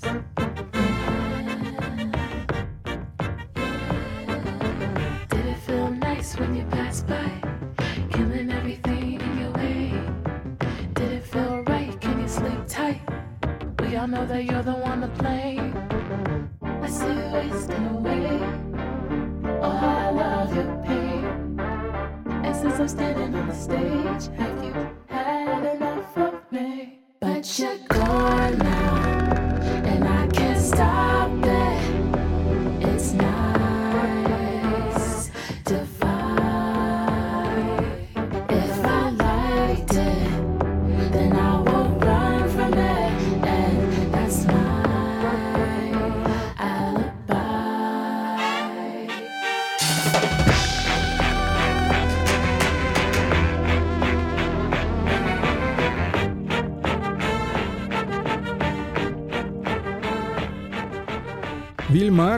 Did 5.30 5.46
it 5.46 5.59
feel 5.61 5.90
nice 5.90 6.36
when 6.36 6.55
you 6.55 6.64
passed 6.64 7.07
by? 7.07 7.32
Killing 8.11 8.52
everything 8.52 9.22
in 9.22 9.38
your 9.38 9.52
way. 9.52 9.98
Did 10.92 11.12
it 11.12 11.24
feel 11.24 11.62
right? 11.62 11.98
Can 11.98 12.20
you 12.20 12.28
sleep 12.28 12.61
tight? 12.68 13.00
We 13.80 13.96
all 13.96 14.07
know 14.07 14.26
that 14.26 14.44
you're 14.44 14.62
the 14.62 14.74
one 14.74 15.00
to 15.00 15.07
blame. 15.07 15.74
I 16.62 16.88
see 16.90 17.07
you 17.07 17.30
wasting 17.32 17.86
away. 17.86 18.24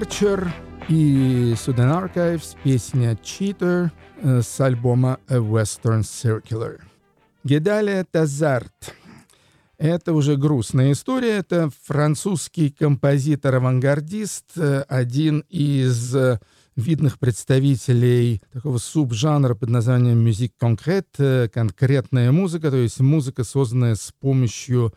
Арчер 0.07 0.55
и 0.89 1.55
Sudan 1.57 1.91
Archives, 1.91 2.57
песня 2.63 3.19
«Cheater» 3.25 3.91
э, 4.23 4.41
с 4.41 4.61
альбома 4.61 5.19
A 5.27 5.39
Western 5.39 6.03
Circular. 6.03 6.79
Гедалия 7.43 8.07
Тазарт. 8.09 8.95
Это 9.79 10.13
уже 10.13 10.37
грустная 10.37 10.93
история. 10.93 11.39
Это 11.39 11.71
французский 11.85 12.71
композитор-авангардист, 12.71 14.45
э, 14.57 14.85
один 14.89 15.45
из 15.49 16.15
э, 16.15 16.39
видных 16.77 17.19
представителей 17.19 18.41
такого 18.53 18.79
субжанра 18.79 19.55
под 19.55 19.71
названием 19.71 20.19
мюзик 20.19 20.53
конкрет, 20.57 21.09
конкретная 21.53 22.31
музыка, 22.31 22.71
то 22.71 22.77
есть 22.77 23.01
музыка, 23.01 23.43
созданная 23.43 23.97
с 23.97 24.13
помощью 24.21 24.95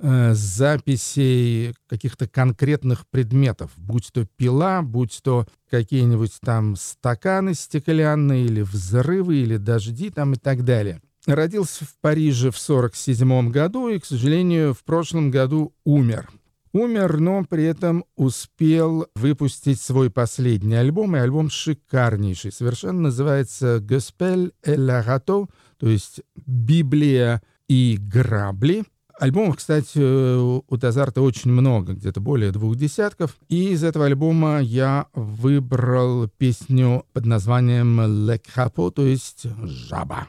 записей 0.00 1.74
каких-то 1.88 2.28
конкретных 2.28 3.06
предметов, 3.08 3.72
будь 3.76 4.10
то 4.12 4.24
пила, 4.36 4.82
будь 4.82 5.20
то 5.22 5.46
какие-нибудь 5.70 6.38
там 6.40 6.76
стаканы 6.76 7.54
стеклянные, 7.54 8.46
или 8.46 8.62
взрывы, 8.62 9.36
или 9.36 9.56
дожди 9.56 10.10
там 10.10 10.34
и 10.34 10.36
так 10.36 10.64
далее. 10.64 11.00
Родился 11.26 11.84
в 11.84 11.96
Париже 12.00 12.50
в 12.50 12.56
1947 12.56 13.50
году 13.50 13.88
и, 13.88 13.98
к 13.98 14.04
сожалению, 14.04 14.72
в 14.72 14.84
прошлом 14.84 15.30
году 15.30 15.74
умер. 15.84 16.30
Умер, 16.72 17.18
но 17.18 17.44
при 17.44 17.64
этом 17.64 18.04
успел 18.16 19.06
выпустить 19.14 19.80
свой 19.80 20.10
последний 20.10 20.76
альбом, 20.76 21.16
и 21.16 21.18
альбом 21.18 21.50
шикарнейший. 21.50 22.52
Совершенно 22.52 23.00
называется 23.00 23.78
«Gospel 23.78 24.52
et 24.64 24.76
la 24.76 25.04
râteau», 25.04 25.48
то 25.78 25.88
есть 25.88 26.20
«Библия 26.46 27.42
и 27.68 27.98
грабли». 27.98 28.84
Альбомов, 29.18 29.56
кстати, 29.56 29.98
у 29.98 30.76
Тазарта 30.76 31.22
очень 31.22 31.50
много, 31.50 31.92
где-то 31.92 32.20
более 32.20 32.52
двух 32.52 32.76
десятков. 32.76 33.36
И 33.48 33.70
из 33.70 33.82
этого 33.82 34.06
альбома 34.06 34.60
я 34.60 35.06
выбрал 35.12 36.28
песню 36.38 37.04
под 37.12 37.26
названием 37.26 38.00
«Le 38.00 38.38
Crapaud», 38.38 38.92
то 38.92 39.04
есть 39.04 39.46
«Жаба». 39.64 40.28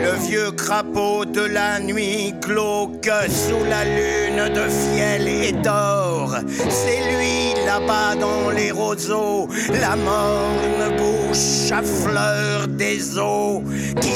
Le 0.00 0.14
vieux 0.26 0.52
crapaud 0.52 1.24
de 1.24 1.46
la 1.52 1.80
nuit 1.80 2.32
glauque 2.40 3.10
sous 3.28 3.64
la 3.64 3.84
lune 3.84 4.54
de 4.54 4.68
fiel 4.68 5.26
et 5.26 5.52
d'or. 5.52 6.36
C'est 6.70 7.02
lui 7.10 7.54
là-bas 7.66 8.14
dans 8.14 8.50
les 8.50 8.70
roseaux, 8.70 9.48
la 9.68 9.96
morne 9.96 10.96
bouche 10.96 11.72
à 11.72 11.82
fleur 11.82 12.68
des 12.68 13.18
eaux 13.18 13.62
qui 14.00 14.14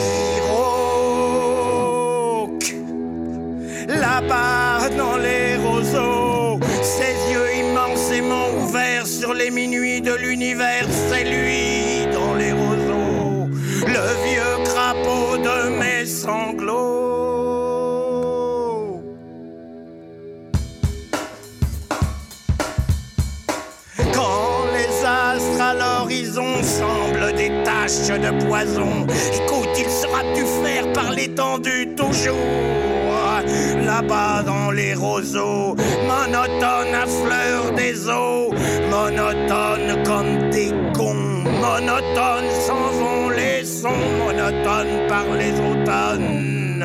rauque. 0.49 0.92
Là-bas 4.01 4.89
dans 4.97 5.17
les 5.17 5.57
roseaux, 5.57 6.59
ses 6.83 7.33
yeux 7.33 7.57
immensément 7.65 8.49
ouverts 8.63 9.07
sur 9.07 9.35
les 9.35 9.51
minuits 9.51 10.01
de 10.01 10.15
l'univers, 10.15 10.87
c'est 11.09 11.25
lui 11.25 12.07
dans 12.13 12.35
les 12.35 12.53
roseaux, 12.53 13.49
le 13.87 14.05
vieux 14.25 14.65
crapaud 14.65 15.37
de 15.37 15.69
mes 15.79 16.07
sanglots. 16.07 17.03
Quand 24.15 24.65
les 24.73 25.05
astres 25.05 25.61
à 25.61 25.75
l'horizon 25.75 26.63
semblent 26.63 27.35
des 27.37 27.53
taches 27.65 28.09
de 28.09 28.47
poison, 28.47 29.07
écoute, 29.35 29.69
il 29.77 29.91
sera 29.91 30.23
dû 30.35 30.45
faire 30.65 30.91
par 30.93 31.13
l'étendue 31.13 31.95
toujours. 31.95 32.92
Là-bas 33.93 34.43
dans 34.47 34.71
les 34.71 34.95
roseaux, 34.95 35.77
monotone 36.09 36.95
à 36.95 37.07
fleur 37.07 37.73
des 37.77 38.09
eaux, 38.09 38.51
monotone 38.91 40.03
comme 40.07 40.49
des 40.51 40.73
gonds, 40.95 41.45
monotone 41.61 42.51
s'en 42.67 42.89
vont 42.99 43.29
les 43.29 43.63
sons, 43.67 44.07
monotone 44.19 45.07
par 45.09 45.27
les 45.41 45.53
automnes. 45.71 46.85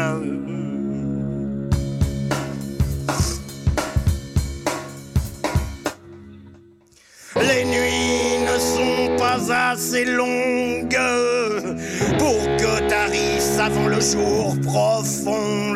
Les 7.35 7.63
nuits 7.73 8.39
ne 8.51 8.57
sont 8.59 9.15
pas 9.17 9.71
assez 9.71 10.03
longues 10.03 10.99
pour 12.19 12.39
que 12.57 12.89
tarissent 12.89 13.59
avant 13.59 13.87
le 13.87 14.01
jour 14.01 14.57
profond 14.61 15.66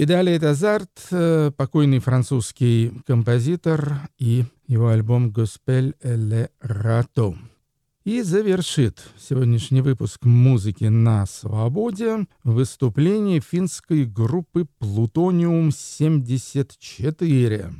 Гидалия 0.00 0.40
Тазарт, 0.40 1.08
э, 1.10 1.50
покойный 1.54 1.98
французский 1.98 2.90
композитор 3.06 4.08
и 4.16 4.46
его 4.66 4.88
альбом 4.88 5.28
«Gospel 5.28 5.94
et 6.02 6.16
le 6.16 6.48
Rateau». 6.62 7.36
И 8.04 8.22
завершит 8.22 9.02
сегодняшний 9.18 9.82
выпуск 9.82 10.24
музыки 10.24 10.84
на 10.84 11.26
свободе 11.26 12.26
выступление 12.44 13.40
финской 13.40 14.06
группы 14.06 14.66
«Плутониум-74». 14.78 17.74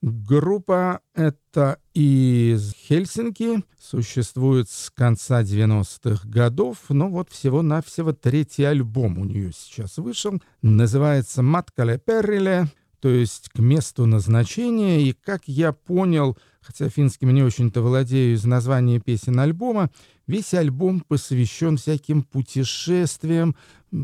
Группа 0.00 1.00
эта 1.14 1.80
из 1.92 2.72
Хельсинки, 2.72 3.64
существует 3.80 4.70
с 4.70 4.90
конца 4.90 5.42
90-х 5.42 6.28
годов, 6.28 6.78
но 6.88 7.08
вот 7.08 7.30
всего-навсего 7.30 8.12
третий 8.12 8.62
альбом 8.62 9.18
у 9.18 9.24
нее 9.24 9.50
сейчас 9.52 9.96
вышел. 9.98 10.40
Называется 10.62 11.42
«Маткале 11.42 11.98
Перриле», 11.98 12.68
то 13.00 13.08
есть 13.08 13.48
«К 13.48 13.58
месту 13.58 14.06
назначения». 14.06 15.02
И, 15.02 15.12
как 15.12 15.42
я 15.46 15.72
понял, 15.72 16.38
хотя 16.60 16.88
финским 16.88 17.34
не 17.34 17.42
очень-то 17.42 17.82
владею 17.82 18.34
из 18.34 18.44
названия 18.44 19.00
песен 19.00 19.40
альбома, 19.40 19.90
весь 20.28 20.54
альбом 20.54 21.00
посвящен 21.00 21.76
всяким 21.76 22.22
путешествиям, 22.22 23.56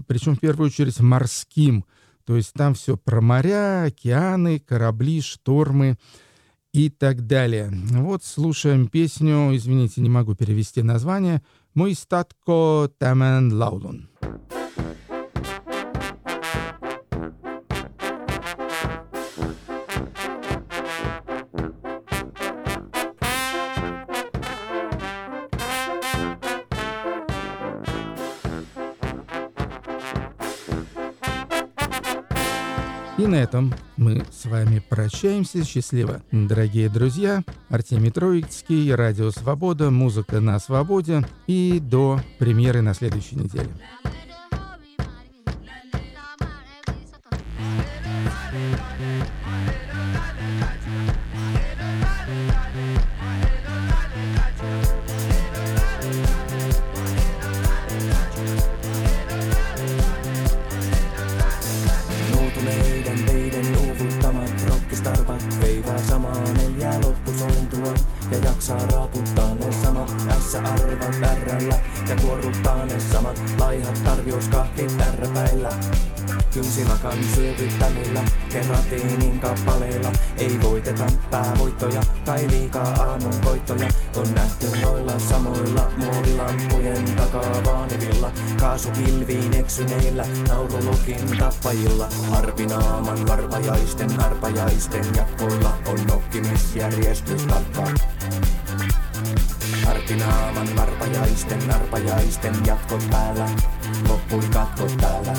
причем 0.09 0.35
в 0.35 0.41
первую 0.41 0.69
очередь 0.69 0.99
морским. 0.99 1.85
То 2.27 2.37
есть 2.37 2.53
там 2.55 2.75
все 2.75 2.97
про 2.97 3.21
моря, 3.21 3.85
океаны, 3.85 4.59
корабли, 4.59 5.21
штормы. 5.21 5.97
и 6.75 6.91
так 6.91 7.27
далее. 7.29 7.71
Вот 7.93 8.25
слушаем 8.25 8.89
песню, 8.89 9.55
извините, 9.55 10.01
не 10.01 10.11
могу 10.11 10.35
перевести 10.35 10.83
название, 10.83 11.41
«Мой 11.73 11.95
статко 11.95 12.91
тамен 12.99 13.53
лаулун». 13.53 14.09
И 33.25 33.27
на 33.27 33.37
этом 33.37 33.73
мы 33.97 34.23
с 34.31 34.45
вами 34.45 34.83
прощаемся. 34.87 35.65
Счастливо, 35.65 36.21
дорогие 36.31 36.91
друзья. 36.91 37.43
Артемий 37.71 38.11
Троицкий, 38.11 38.95
Радио 38.95 39.31
Свобода, 39.31 39.91
музыка 39.91 40.41
на 40.41 40.59
свободе. 40.59 41.27
И 41.47 41.81
до 41.81 42.21
премьеры 42.39 42.83
на 42.83 42.93
следующей 42.93 43.37
неделе. 43.37 43.71
Nuutuneiden 48.95 49.44
Ärrällä 71.55 71.79
ja 72.09 72.17
kuorruttaa 72.17 72.87
ne 72.87 73.01
samat 73.13 73.43
laihat 73.59 74.05
tarjouskahvit 74.05 75.01
ärräpäillä. 75.01 75.69
Kynsilakan 76.55 77.19
syövyttämillä, 77.35 78.21
keratiinin 78.53 79.41
kappaleilla 79.41 80.13
ei 80.39 80.59
voiteta 80.63 81.07
päävoittoja 81.31 82.01
tai 82.25 82.49
liikaa 82.51 82.89
aamun 82.89 83.35
koittoja. 83.45 83.89
On 84.17 84.35
nähty 84.35 84.67
noilla 84.83 85.19
samoilla 85.19 85.91
muovilampujen 85.97 87.05
takaa 87.05 87.65
vaanivilla, 87.65 88.31
kaasukilviin 88.61 89.55
eksyneillä, 89.55 90.25
naurulukin 90.49 91.39
tappajilla. 91.39 92.09
Arvinaaman 92.33 93.27
varpajaisten 93.27 94.21
arpajaisten 94.21 95.05
jatkoilla 95.17 95.79
on 95.87 96.07
nokkimisjärjestys 96.07 97.47
takkaa. 100.09 100.45
Artinaaman 100.45 100.77
varpajaisten 100.77 101.75
arpajaisten 101.75 102.55
jatkot 102.67 103.11
päällä, 103.11 103.49
loppui 104.09 104.43
katkot 104.53 104.97
täällä. 104.97 105.33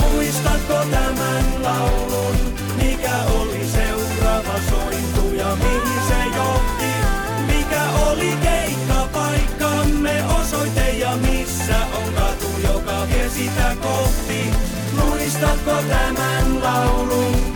Muistatko 0.00 0.74
tämän 0.90 1.62
laulun, 1.62 2.36
mikä 2.76 3.16
oli 3.40 3.64
seuraava 3.64 4.58
sointu 4.70 5.34
ja 5.34 5.56
mihin 5.56 6.00
se 6.08 6.36
johti? 6.36 6.92
Mikä 7.46 7.82
oli 8.06 8.36
keikkapaikkamme 8.42 10.24
osoite 10.40 10.90
ja 10.90 11.16
missä 11.16 11.76
on 11.94 12.14
katu, 12.14 12.46
joka 12.62 13.06
vie 13.08 13.28
sitä 13.28 13.76
kohti? 13.82 14.50
Muistatko 14.92 15.72
tämän 15.88 16.62
laulun, 16.62 17.49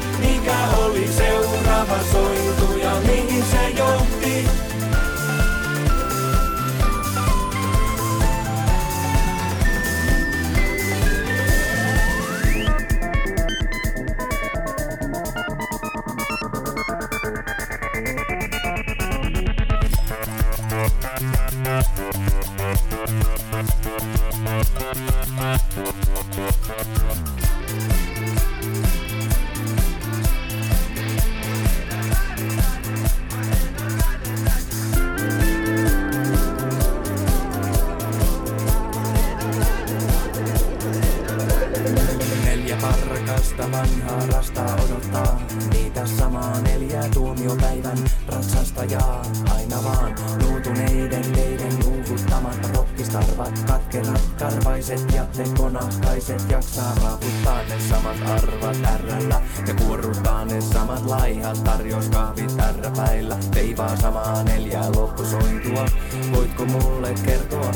parkasta 43.45 43.73
vanhaa 43.73 44.27
rastaa 44.27 44.75
odottaa. 44.75 45.41
Niitä 45.73 46.07
samaa 46.07 46.61
neljää 46.61 47.09
tuomiopäivän 47.09 47.99
ratsastajaa. 48.27 49.23
Aina 49.55 49.85
vaan 49.85 50.15
nuutuneiden 50.43 51.33
teiden 51.33 51.73
uuvuttamat 51.87 52.77
rockistarvat. 52.77 53.59
Katkerat 53.67 54.21
karvaiset 54.39 55.13
ja 55.15 55.25
tekonahkaiset 55.25 56.51
jaksaa 56.51 56.95
raaputtaa 57.03 57.63
ne 57.63 57.81
samat 57.89 58.17
arvat 58.29 58.77
ärrällä 58.95 59.41
Ja 59.69 59.75
kuorruttaa 59.75 60.45
ne 60.45 60.61
samat 60.61 61.07
laihat 61.07 61.65
tarjouskahvit 61.65 62.61
ärräpäillä 62.61 63.37
Veivaa 63.55 63.97
samaa 63.97 64.43
neljää 64.43 64.93
loppusointua. 64.97 65.87
Voitko 66.33 66.65
mulle 66.65 67.15
kertoa 67.25 67.73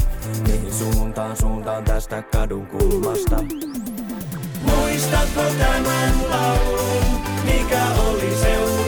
mihin 0.46 0.74
suuntaan 0.74 1.36
suuntaan 1.36 1.84
tästä 1.84 2.22
kadun 2.22 2.66
kulmasta? 2.66 3.67
Muistatko 5.08 5.42
tämän 5.58 6.30
laulun, 6.30 7.20
mikä 7.44 7.84
oli 8.08 8.36
seuraava? 8.36 8.87